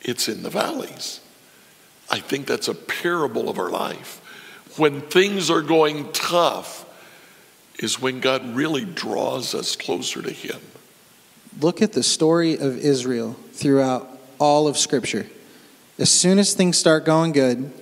It's 0.03 0.29
in 0.29 0.43
the 0.43 0.51
valleys. 0.51 1.21
I 2.09 2.21
think 2.21 2.47
that's 2.47 2.69
a 2.69 2.75
parable 2.75 3.49
of 3.49 3.59
our 3.59 3.71
life. 3.71 4.21
When 4.77 5.01
things 5.01 5.51
are 5.51 5.63
going 5.63 6.13
tough, 6.13 6.86
is 7.79 8.01
when 8.01 8.21
God 8.21 8.55
really 8.55 8.85
draws 8.85 9.55
us 9.55 9.77
closer 9.77 10.23
to 10.23 10.31
Him. 10.31 10.61
Look 11.61 11.83
at 11.83 11.93
the 11.93 12.03
story 12.03 12.55
of 12.55 12.77
Israel 12.79 13.37
throughout 13.53 14.09
all 14.39 14.69
of 14.69 14.77
Scripture. 14.77 15.27
As 15.99 16.11
soon 16.11 16.39
as 16.39 16.55
things 16.55 16.77
start 16.77 17.05
going 17.05 17.33
good, 17.33 17.73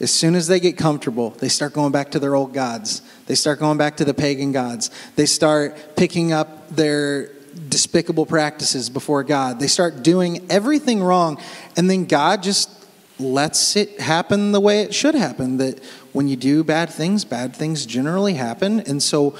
as 0.00 0.12
soon 0.12 0.34
as 0.34 0.48
they 0.48 0.60
get 0.60 0.76
comfortable, 0.76 1.30
they 1.30 1.48
start 1.48 1.72
going 1.72 1.92
back 1.92 2.10
to 2.12 2.18
their 2.18 2.34
old 2.34 2.52
gods. 2.52 3.02
They 3.26 3.34
start 3.34 3.58
going 3.58 3.78
back 3.78 3.96
to 3.98 4.04
the 4.04 4.14
pagan 4.14 4.52
gods. 4.52 4.90
They 5.16 5.26
start 5.26 5.96
picking 5.96 6.32
up 6.32 6.68
their 6.68 7.30
despicable 7.68 8.26
practices 8.26 8.90
before 8.90 9.22
God. 9.22 9.60
They 9.60 9.68
start 9.68 10.02
doing 10.02 10.46
everything 10.50 11.02
wrong, 11.02 11.40
and 11.76 11.88
then 11.88 12.04
God 12.06 12.42
just 12.42 12.70
lets 13.18 13.76
it 13.76 14.00
happen 14.00 14.52
the 14.52 14.60
way 14.60 14.82
it 14.82 14.92
should 14.92 15.14
happen. 15.14 15.58
That 15.58 15.80
when 16.14 16.28
you 16.28 16.36
do 16.36 16.64
bad 16.64 16.88
things, 16.88 17.24
bad 17.24 17.54
things 17.54 17.84
generally 17.84 18.34
happen. 18.34 18.80
And 18.80 19.02
so 19.02 19.36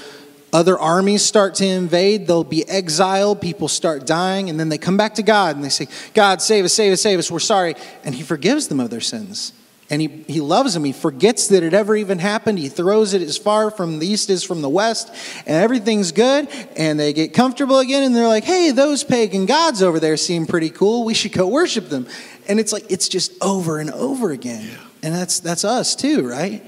other 0.52 0.78
armies 0.78 1.24
start 1.24 1.54
to 1.56 1.66
invade, 1.66 2.26
they'll 2.26 2.44
be 2.44 2.68
exiled, 2.68 3.40
people 3.40 3.68
start 3.68 4.06
dying, 4.06 4.50
and 4.50 4.60
then 4.60 4.68
they 4.68 4.78
come 4.78 4.96
back 4.96 5.14
to 5.14 5.22
God 5.22 5.56
and 5.56 5.64
they 5.64 5.68
say, 5.68 5.88
God, 6.14 6.42
save 6.42 6.64
us, 6.64 6.72
save 6.72 6.92
us, 6.92 7.00
save 7.00 7.18
us, 7.18 7.30
we're 7.30 7.38
sorry. 7.38 7.76
And 8.04 8.14
He 8.14 8.22
forgives 8.22 8.68
them 8.68 8.80
of 8.80 8.90
their 8.90 9.00
sins. 9.00 9.52
And 9.90 10.00
he, 10.00 10.08
he 10.26 10.40
loves 10.40 10.72
them. 10.72 10.82
He 10.82 10.92
forgets 10.92 11.48
that 11.48 11.62
it 11.62 11.74
ever 11.74 11.94
even 11.94 12.18
happened. 12.18 12.58
He 12.58 12.70
throws 12.70 13.12
it 13.12 13.20
as 13.20 13.36
far 13.36 13.70
from 13.70 13.98
the 13.98 14.06
east 14.06 14.30
as 14.30 14.42
from 14.42 14.62
the 14.62 14.68
west, 14.68 15.14
and 15.46 15.62
everything's 15.62 16.10
good. 16.10 16.48
And 16.74 16.98
they 16.98 17.12
get 17.12 17.34
comfortable 17.34 17.78
again, 17.80 18.02
and 18.02 18.16
they're 18.16 18.26
like, 18.26 18.44
hey, 18.44 18.70
those 18.70 19.04
pagan 19.04 19.44
gods 19.44 19.82
over 19.82 20.00
there 20.00 20.16
seem 20.16 20.46
pretty 20.46 20.70
cool. 20.70 21.04
We 21.04 21.12
should 21.12 21.32
go 21.32 21.46
worship 21.46 21.90
them. 21.90 22.06
And 22.48 22.58
it's 22.58 22.72
like, 22.72 22.90
it's 22.90 23.08
just 23.08 23.32
over 23.42 23.78
and 23.78 23.90
over 23.90 24.30
again. 24.30 24.66
Yeah. 24.66 24.78
And 25.04 25.14
that's, 25.14 25.38
that's 25.38 25.66
us 25.66 25.94
too, 25.94 26.26
right? 26.26 26.66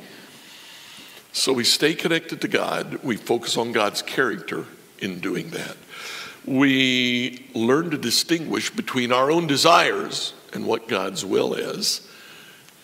So 1.33 1.55
we 1.55 1.65
stay 1.65 1.95
connected 1.95 2.43
to 2.43 2.49
God. 2.49 3.03
We 3.03 3.17
focus 3.17 3.57
on 3.57 3.73
God's 3.73 4.03
character 4.03 4.67
in 4.99 5.21
doing 5.21 5.51
that. 5.51 5.75
We 6.45 7.49
learn 7.55 7.91
to 7.93 7.99
distinguish 7.99 8.69
between 8.69 9.11
our 9.11 9.31
own 9.31 9.47
desires 9.47 10.35
and 10.53 10.67
what 10.67 10.87
God's 10.87 11.25
will 11.25 11.55
is. 11.55 12.07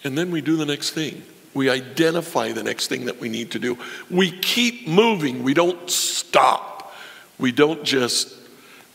And 0.04 0.16
then 0.16 0.30
we 0.30 0.40
do 0.40 0.56
the 0.56 0.64
next 0.64 0.92
thing. 0.92 1.22
We 1.52 1.68
identify 1.68 2.52
the 2.52 2.62
next 2.62 2.86
thing 2.86 3.04
that 3.04 3.20
we 3.20 3.28
need 3.28 3.50
to 3.50 3.58
do. 3.58 3.76
We 4.08 4.30
keep 4.30 4.88
moving. 4.88 5.42
We 5.42 5.52
don't 5.52 5.90
stop. 5.90 6.94
We 7.38 7.52
don't 7.52 7.84
just 7.84 8.34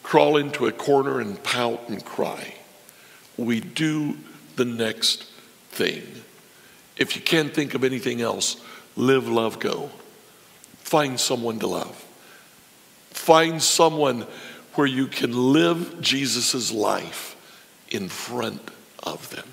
crawl 0.01 0.37
into 0.37 0.65
a 0.65 0.71
corner 0.71 1.19
and 1.19 1.41
pout 1.43 1.87
and 1.87 2.03
cry. 2.03 2.55
We 3.37 3.59
do 3.59 4.17
the 4.55 4.65
next 4.65 5.25
thing. 5.69 6.16
If 6.99 7.15
you 7.15 7.21
can't 7.21 7.53
think 7.53 7.73
of 7.73 7.83
anything 7.83 8.21
else, 8.21 8.57
live, 8.95 9.27
love, 9.27 9.59
go. 9.59 9.89
Find 10.79 11.19
someone 11.19 11.59
to 11.59 11.67
love. 11.67 12.05
Find 13.09 13.61
someone 13.61 14.25
where 14.75 14.87
you 14.87 15.07
can 15.07 15.31
live 15.53 16.01
Jesus' 16.01 16.71
life 16.71 17.35
in 17.89 18.09
front 18.09 18.61
of 19.03 19.29
them. 19.29 19.45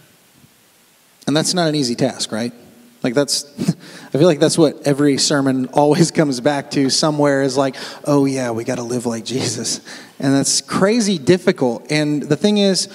And 1.26 1.37
that's 1.37 1.54
not 1.54 1.68
an 1.68 1.74
easy 1.74 1.94
task, 1.94 2.30
right? 2.30 2.52
Like 3.02 3.14
that's 3.14 3.44
I 4.14 4.18
feel 4.18 4.26
like 4.26 4.40
that's 4.40 4.59
what 4.59 4.87
every 4.87 5.18
sermon 5.18 5.66
always 5.66 6.11
comes 6.11 6.40
back 6.40 6.70
to 6.72 6.90
somewhere 6.90 7.42
is 7.42 7.57
like, 7.57 7.76
"Oh 8.04 8.24
yeah, 8.24 8.50
we 8.50 8.64
got 8.64 8.76
to 8.76 8.83
live 8.83 9.07
like 9.07 9.24
Jesus." 9.24 9.80
And 10.18 10.33
that's 10.33 10.61
crazy 10.61 11.18
difficult. 11.18 11.90
And 11.90 12.22
the 12.22 12.37
thing 12.37 12.59
is, 12.59 12.88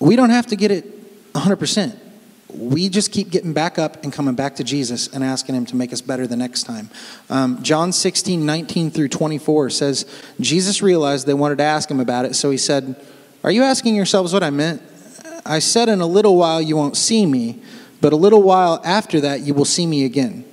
we 0.00 0.16
don't 0.16 0.30
have 0.30 0.46
to 0.46 0.56
get 0.56 0.70
it 0.70 1.32
100%. 1.34 1.98
We 2.56 2.88
just 2.88 3.12
keep 3.12 3.30
getting 3.30 3.52
back 3.52 3.78
up 3.78 4.02
and 4.04 4.12
coming 4.12 4.34
back 4.34 4.56
to 4.56 4.64
Jesus 4.64 5.08
and 5.08 5.24
asking 5.24 5.54
Him 5.54 5.66
to 5.66 5.76
make 5.76 5.92
us 5.92 6.00
better 6.00 6.26
the 6.26 6.36
next 6.36 6.64
time. 6.64 6.88
Um, 7.28 7.62
John 7.62 7.92
16, 7.92 8.44
19 8.44 8.90
through 8.90 9.08
24 9.08 9.70
says, 9.70 10.06
Jesus 10.40 10.82
realized 10.82 11.26
they 11.26 11.34
wanted 11.34 11.58
to 11.58 11.64
ask 11.64 11.90
Him 11.90 12.00
about 12.00 12.24
it, 12.24 12.34
so 12.34 12.50
He 12.50 12.58
said, 12.58 12.96
Are 13.42 13.50
you 13.50 13.62
asking 13.62 13.96
yourselves 13.96 14.32
what 14.32 14.42
I 14.42 14.50
meant? 14.50 14.82
I 15.44 15.58
said, 15.58 15.88
In 15.88 16.00
a 16.00 16.06
little 16.06 16.36
while 16.36 16.62
you 16.62 16.76
won't 16.76 16.96
see 16.96 17.26
me, 17.26 17.60
but 18.00 18.12
a 18.12 18.16
little 18.16 18.42
while 18.42 18.80
after 18.84 19.20
that 19.22 19.40
you 19.40 19.54
will 19.54 19.64
see 19.64 19.86
me 19.86 20.04
again. 20.04 20.44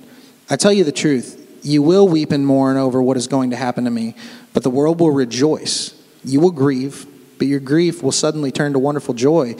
I 0.50 0.56
tell 0.56 0.72
you 0.72 0.84
the 0.84 0.92
truth, 0.92 1.38
you 1.62 1.82
will 1.82 2.08
weep 2.08 2.32
and 2.32 2.46
mourn 2.46 2.76
over 2.76 3.02
what 3.02 3.16
is 3.16 3.26
going 3.26 3.50
to 3.50 3.56
happen 3.56 3.84
to 3.84 3.90
me, 3.90 4.14
but 4.52 4.62
the 4.62 4.70
world 4.70 5.00
will 5.00 5.12
rejoice. 5.12 5.94
You 6.24 6.40
will 6.40 6.50
grieve, 6.50 7.06
but 7.38 7.46
your 7.46 7.60
grief 7.60 8.02
will 8.02 8.12
suddenly 8.12 8.52
turn 8.52 8.72
to 8.72 8.78
wonderful 8.78 9.14
joy. 9.14 9.56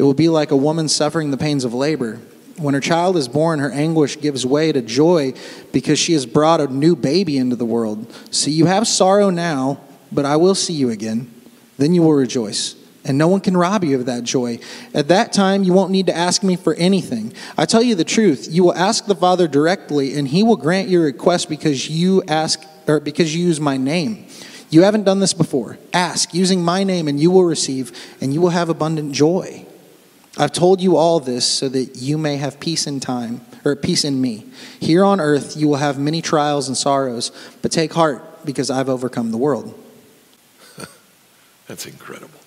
It 0.00 0.02
will 0.02 0.14
be 0.14 0.30
like 0.30 0.50
a 0.50 0.56
woman 0.56 0.88
suffering 0.88 1.30
the 1.30 1.36
pains 1.36 1.62
of 1.62 1.74
labor. 1.74 2.18
When 2.56 2.72
her 2.72 2.80
child 2.80 3.18
is 3.18 3.28
born, 3.28 3.58
her 3.58 3.70
anguish 3.70 4.18
gives 4.18 4.46
way 4.46 4.72
to 4.72 4.80
joy 4.80 5.34
because 5.72 5.98
she 5.98 6.14
has 6.14 6.24
brought 6.24 6.62
a 6.62 6.68
new 6.68 6.96
baby 6.96 7.36
into 7.36 7.54
the 7.54 7.66
world. 7.66 8.10
So 8.30 8.48
you 8.48 8.64
have 8.64 8.88
sorrow 8.88 9.28
now, 9.28 9.78
but 10.10 10.24
I 10.24 10.36
will 10.36 10.54
see 10.54 10.72
you 10.72 10.88
again. 10.88 11.30
Then 11.76 11.92
you 11.92 12.00
will 12.00 12.14
rejoice 12.14 12.76
and 13.04 13.18
no 13.18 13.28
one 13.28 13.42
can 13.42 13.54
rob 13.54 13.84
you 13.84 13.94
of 14.00 14.06
that 14.06 14.24
joy. 14.24 14.58
At 14.94 15.08
that 15.08 15.34
time, 15.34 15.64
you 15.64 15.74
won't 15.74 15.90
need 15.90 16.06
to 16.06 16.16
ask 16.16 16.42
me 16.42 16.56
for 16.56 16.72
anything. 16.76 17.34
I 17.58 17.66
tell 17.66 17.82
you 17.82 17.94
the 17.94 18.02
truth, 18.02 18.48
you 18.50 18.64
will 18.64 18.74
ask 18.74 19.04
the 19.04 19.14
Father 19.14 19.46
directly, 19.46 20.16
and 20.16 20.26
he 20.26 20.42
will 20.42 20.56
grant 20.56 20.88
your 20.88 21.02
request 21.02 21.50
because 21.50 21.90
you 21.90 22.22
ask 22.26 22.64
or 22.86 23.00
because 23.00 23.36
you 23.36 23.44
use 23.44 23.60
my 23.60 23.76
name. 23.76 24.26
You 24.70 24.82
haven't 24.82 25.04
done 25.04 25.20
this 25.20 25.34
before. 25.34 25.76
Ask 25.92 26.32
using 26.32 26.62
my 26.62 26.84
name, 26.84 27.06
and 27.06 27.20
you 27.20 27.30
will 27.30 27.44
receive, 27.44 27.92
and 28.18 28.32
you 28.32 28.40
will 28.40 28.48
have 28.48 28.70
abundant 28.70 29.12
joy. 29.12 29.66
I've 30.38 30.52
told 30.52 30.80
you 30.80 30.96
all 30.96 31.18
this 31.20 31.46
so 31.46 31.68
that 31.68 31.96
you 31.96 32.16
may 32.16 32.36
have 32.36 32.60
peace 32.60 32.86
in 32.86 33.00
time, 33.00 33.40
or 33.64 33.74
peace 33.74 34.04
in 34.04 34.20
me. 34.20 34.46
Here 34.78 35.04
on 35.04 35.20
earth, 35.20 35.56
you 35.56 35.68
will 35.68 35.76
have 35.76 35.98
many 35.98 36.22
trials 36.22 36.68
and 36.68 36.76
sorrows, 36.76 37.32
but 37.62 37.72
take 37.72 37.92
heart 37.92 38.44
because 38.44 38.70
I've 38.70 38.88
overcome 38.88 39.32
the 39.32 39.36
world. 39.36 39.78
That's 41.66 41.86
incredible. 41.86 42.38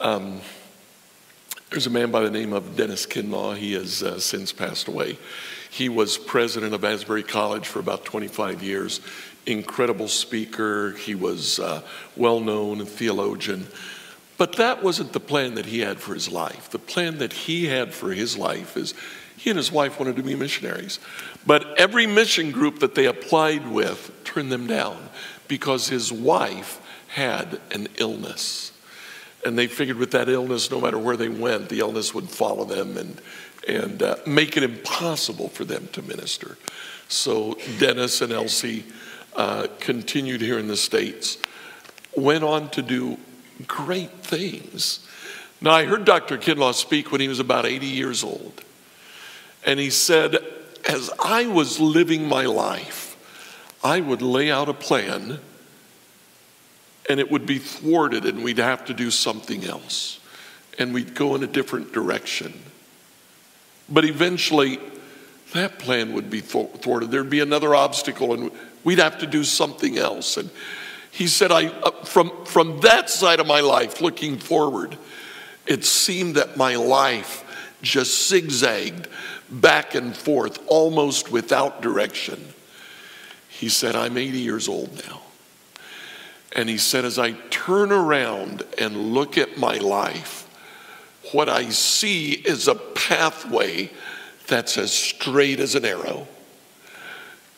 Um, 0.00 0.40
there's 1.70 1.86
a 1.86 1.90
man 1.90 2.10
by 2.10 2.20
the 2.20 2.30
name 2.30 2.52
of 2.52 2.76
Dennis 2.76 3.06
Kinlaw. 3.06 3.56
He 3.56 3.72
has 3.72 4.02
uh, 4.02 4.20
since 4.20 4.52
passed 4.52 4.88
away. 4.88 5.18
He 5.70 5.88
was 5.88 6.16
president 6.16 6.74
of 6.74 6.84
Asbury 6.84 7.22
College 7.22 7.66
for 7.66 7.78
about 7.78 8.04
25 8.04 8.62
years. 8.62 9.00
Incredible 9.46 10.08
speaker. 10.08 10.92
He 10.92 11.14
was 11.14 11.58
uh, 11.58 11.82
well 12.16 12.40
known 12.40 12.84
theologian. 12.84 13.66
But 14.38 14.54
that 14.54 14.82
wasn't 14.82 15.12
the 15.12 15.20
plan 15.20 15.56
that 15.56 15.66
he 15.66 15.80
had 15.80 15.98
for 15.98 16.14
his 16.14 16.30
life. 16.30 16.70
The 16.70 16.78
plan 16.78 17.18
that 17.18 17.32
he 17.32 17.66
had 17.66 17.92
for 17.92 18.12
his 18.12 18.38
life 18.38 18.76
is 18.76 18.94
he 19.36 19.50
and 19.50 19.56
his 19.56 19.70
wife 19.70 19.98
wanted 19.98 20.16
to 20.16 20.22
be 20.22 20.34
missionaries. 20.34 21.00
But 21.44 21.78
every 21.78 22.06
mission 22.06 22.52
group 22.52 22.78
that 22.78 22.94
they 22.94 23.06
applied 23.06 23.68
with 23.68 24.12
turned 24.24 24.50
them 24.50 24.66
down 24.66 25.10
because 25.48 25.88
his 25.88 26.12
wife 26.12 26.80
had 27.08 27.60
an 27.72 27.88
illness. 27.98 28.72
And 29.44 29.58
they 29.58 29.66
figured 29.66 29.98
with 29.98 30.12
that 30.12 30.28
illness, 30.28 30.70
no 30.70 30.80
matter 30.80 30.98
where 30.98 31.16
they 31.16 31.28
went, 31.28 31.68
the 31.68 31.80
illness 31.80 32.14
would 32.14 32.28
follow 32.28 32.64
them 32.64 32.96
and, 32.96 33.20
and 33.66 34.02
uh, 34.02 34.16
make 34.26 34.56
it 34.56 34.62
impossible 34.62 35.48
for 35.48 35.64
them 35.64 35.88
to 35.92 36.02
minister. 36.02 36.58
So 37.08 37.56
Dennis 37.78 38.20
and 38.20 38.32
Elsie 38.32 38.84
uh, 39.34 39.68
continued 39.80 40.40
here 40.40 40.58
in 40.58 40.68
the 40.68 40.76
States, 40.76 41.38
went 42.16 42.44
on 42.44 42.68
to 42.70 42.82
do 42.82 43.18
great 43.66 44.12
things. 44.22 45.00
Now, 45.60 45.72
I 45.72 45.84
heard 45.84 46.04
Dr. 46.04 46.38
Kinlaw 46.38 46.74
speak 46.74 47.10
when 47.10 47.20
he 47.20 47.28
was 47.28 47.40
about 47.40 47.66
80 47.66 47.86
years 47.86 48.22
old. 48.22 48.62
And 49.66 49.80
he 49.80 49.90
said, 49.90 50.36
As 50.88 51.10
I 51.22 51.46
was 51.46 51.80
living 51.80 52.26
my 52.28 52.44
life, 52.44 53.16
I 53.82 54.00
would 54.00 54.22
lay 54.22 54.50
out 54.50 54.68
a 54.68 54.74
plan 54.74 55.40
and 57.08 57.20
it 57.20 57.30
would 57.30 57.46
be 57.46 57.58
thwarted 57.58 58.24
and 58.26 58.44
we'd 58.44 58.58
have 58.58 58.84
to 58.84 58.94
do 58.94 59.10
something 59.10 59.64
else 59.64 60.20
and 60.78 60.92
we'd 60.92 61.14
go 61.14 61.34
in 61.34 61.42
a 61.42 61.46
different 61.46 61.92
direction. 61.92 62.52
But 63.88 64.04
eventually, 64.04 64.78
that 65.54 65.78
plan 65.78 66.12
would 66.12 66.28
be 66.28 66.40
thwarted. 66.40 67.10
There'd 67.10 67.30
be 67.30 67.40
another 67.40 67.74
obstacle 67.74 68.34
and 68.34 68.50
we'd 68.84 68.98
have 68.98 69.18
to 69.18 69.26
do 69.26 69.44
something 69.44 69.96
else. 69.96 70.36
And 70.36 70.50
He 71.18 71.26
said, 71.26 71.50
I, 71.50 71.66
uh, 71.66 71.90
from, 72.04 72.30
from 72.44 72.78
that 72.82 73.10
side 73.10 73.40
of 73.40 73.46
my 73.48 73.58
life, 73.58 74.00
looking 74.00 74.38
forward, 74.38 74.96
it 75.66 75.84
seemed 75.84 76.36
that 76.36 76.56
my 76.56 76.76
life 76.76 77.44
just 77.82 78.28
zigzagged 78.28 79.08
back 79.50 79.96
and 79.96 80.16
forth, 80.16 80.60
almost 80.68 81.32
without 81.32 81.82
direction. 81.82 82.54
He 83.48 83.68
said, 83.68 83.96
I'm 83.96 84.16
80 84.16 84.38
years 84.38 84.68
old 84.68 84.94
now. 85.08 85.22
And 86.52 86.68
he 86.68 86.78
said, 86.78 87.04
as 87.04 87.18
I 87.18 87.32
turn 87.50 87.90
around 87.90 88.62
and 88.78 89.12
look 89.12 89.36
at 89.36 89.58
my 89.58 89.78
life, 89.78 90.48
what 91.32 91.48
I 91.48 91.70
see 91.70 92.30
is 92.30 92.68
a 92.68 92.76
pathway 92.76 93.90
that's 94.46 94.78
as 94.78 94.92
straight 94.92 95.58
as 95.58 95.74
an 95.74 95.84
arrow. 95.84 96.28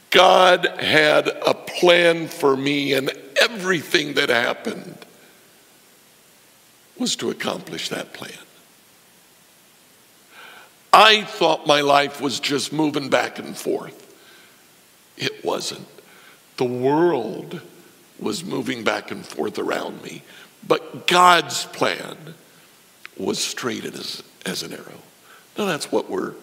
God 0.09 0.65
had 0.81 1.29
a 1.29 1.53
plan 1.53 2.27
for 2.27 2.57
me, 2.57 2.95
and 2.95 3.13
everything 3.41 4.15
that 4.15 4.29
happened 4.29 4.99
was 6.99 7.17
to 7.17 7.31
accomplish 7.31 7.89
that 7.89 8.13
plan. 8.13 8.33
I 10.93 11.23
thought 11.23 11.67
my 11.67 11.81
life 11.81 12.21
was 12.21 12.41
just 12.41 12.73
moving 12.73 13.09
back 13.09 13.39
and 13.39 13.57
forth. 13.57 13.97
It 15.17 15.45
wasn't. 15.45 15.87
The 16.57 16.65
world 16.65 17.61
was 18.19 18.45
moving 18.45 18.85
back 18.85 19.11
and 19.11 19.25
forth 19.25 19.59
around 19.59 20.03
me, 20.03 20.23
but 20.67 21.07
God's 21.07 21.65
plan 21.67 22.17
was 23.17 23.39
straight 23.39 23.85
as, 23.85 24.23
as 24.45 24.63
an 24.63 24.73
arrow. 24.73 25.01
Now, 25.57 25.67
that's 25.67 25.91
what 25.91 26.11
we're 26.11 26.35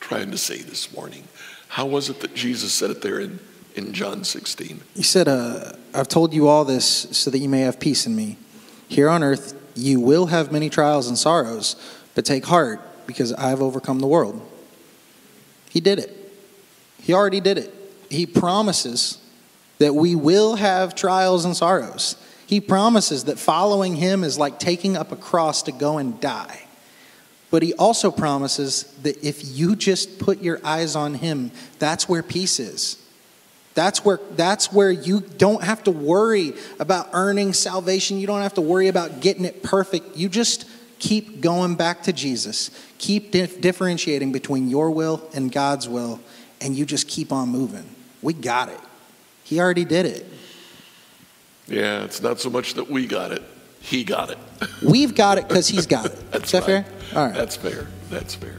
trying 0.00 0.30
to 0.30 0.38
say 0.38 0.58
this 0.58 0.94
morning. 0.94 1.24
How 1.68 1.86
was 1.86 2.08
it 2.08 2.20
that 2.20 2.34
Jesus 2.34 2.72
said 2.72 2.90
it 2.90 3.02
there 3.02 3.20
in, 3.20 3.40
in 3.74 3.92
John 3.92 4.24
16? 4.24 4.80
He 4.94 5.02
said, 5.02 5.28
uh, 5.28 5.72
I've 5.92 6.08
told 6.08 6.32
you 6.32 6.48
all 6.48 6.64
this 6.64 6.86
so 6.86 7.30
that 7.30 7.38
you 7.38 7.48
may 7.48 7.60
have 7.60 7.80
peace 7.80 8.06
in 8.06 8.14
me. 8.14 8.38
Here 8.88 9.08
on 9.08 9.22
earth, 9.22 9.60
you 9.74 10.00
will 10.00 10.26
have 10.26 10.52
many 10.52 10.70
trials 10.70 11.08
and 11.08 11.18
sorrows, 11.18 11.76
but 12.14 12.24
take 12.24 12.44
heart 12.44 12.80
because 13.06 13.32
I've 13.32 13.60
overcome 13.60 14.00
the 14.00 14.06
world. 14.06 14.40
He 15.70 15.80
did 15.80 15.98
it. 15.98 16.32
He 17.02 17.12
already 17.12 17.40
did 17.40 17.58
it. 17.58 17.74
He 18.10 18.26
promises 18.26 19.18
that 19.78 19.94
we 19.94 20.14
will 20.14 20.56
have 20.56 20.94
trials 20.94 21.44
and 21.44 21.56
sorrows. 21.56 22.16
He 22.46 22.60
promises 22.60 23.24
that 23.24 23.38
following 23.38 23.96
him 23.96 24.22
is 24.22 24.38
like 24.38 24.58
taking 24.58 24.96
up 24.96 25.10
a 25.12 25.16
cross 25.16 25.62
to 25.64 25.72
go 25.72 25.98
and 25.98 26.20
die. 26.20 26.60
But 27.50 27.62
he 27.62 27.74
also 27.74 28.10
promises 28.10 28.84
that 29.02 29.22
if 29.24 29.56
you 29.56 29.76
just 29.76 30.18
put 30.18 30.42
your 30.42 30.60
eyes 30.64 30.96
on 30.96 31.14
him, 31.14 31.50
that's 31.78 32.08
where 32.08 32.22
peace 32.22 32.58
is. 32.58 33.03
That's 33.74 34.04
where, 34.04 34.20
that's 34.36 34.72
where 34.72 34.90
you 34.90 35.20
don't 35.20 35.62
have 35.62 35.82
to 35.84 35.90
worry 35.90 36.54
about 36.78 37.08
earning 37.12 37.52
salvation. 37.52 38.18
You 38.18 38.26
don't 38.26 38.42
have 38.42 38.54
to 38.54 38.60
worry 38.60 38.88
about 38.88 39.20
getting 39.20 39.44
it 39.44 39.62
perfect. 39.62 40.16
You 40.16 40.28
just 40.28 40.68
keep 41.00 41.40
going 41.40 41.74
back 41.74 42.04
to 42.04 42.12
Jesus. 42.12 42.70
Keep 42.98 43.32
dif- 43.32 43.60
differentiating 43.60 44.30
between 44.32 44.68
your 44.68 44.90
will 44.90 45.28
and 45.34 45.50
God's 45.50 45.88
will, 45.88 46.20
and 46.60 46.76
you 46.76 46.86
just 46.86 47.08
keep 47.08 47.32
on 47.32 47.48
moving. 47.48 47.84
We 48.22 48.32
got 48.32 48.68
it. 48.68 48.80
He 49.42 49.60
already 49.60 49.84
did 49.84 50.06
it. 50.06 50.26
Yeah, 51.66 52.04
it's 52.04 52.22
not 52.22 52.40
so 52.40 52.50
much 52.50 52.74
that 52.74 52.90
we 52.90 53.06
got 53.06 53.32
it, 53.32 53.42
he 53.80 54.04
got 54.04 54.30
it. 54.30 54.38
We've 54.82 55.14
got 55.14 55.38
it 55.38 55.48
because 55.48 55.66
he's 55.68 55.86
got 55.86 56.06
it. 56.06 56.18
That's 56.30 56.44
Is 56.46 56.52
that 56.52 56.58
right. 56.60 56.84
fair? 56.84 56.86
All 57.14 57.26
right. 57.26 57.34
That's 57.34 57.56
fair. 57.56 57.86
That's 58.08 58.34
fair. 58.34 58.58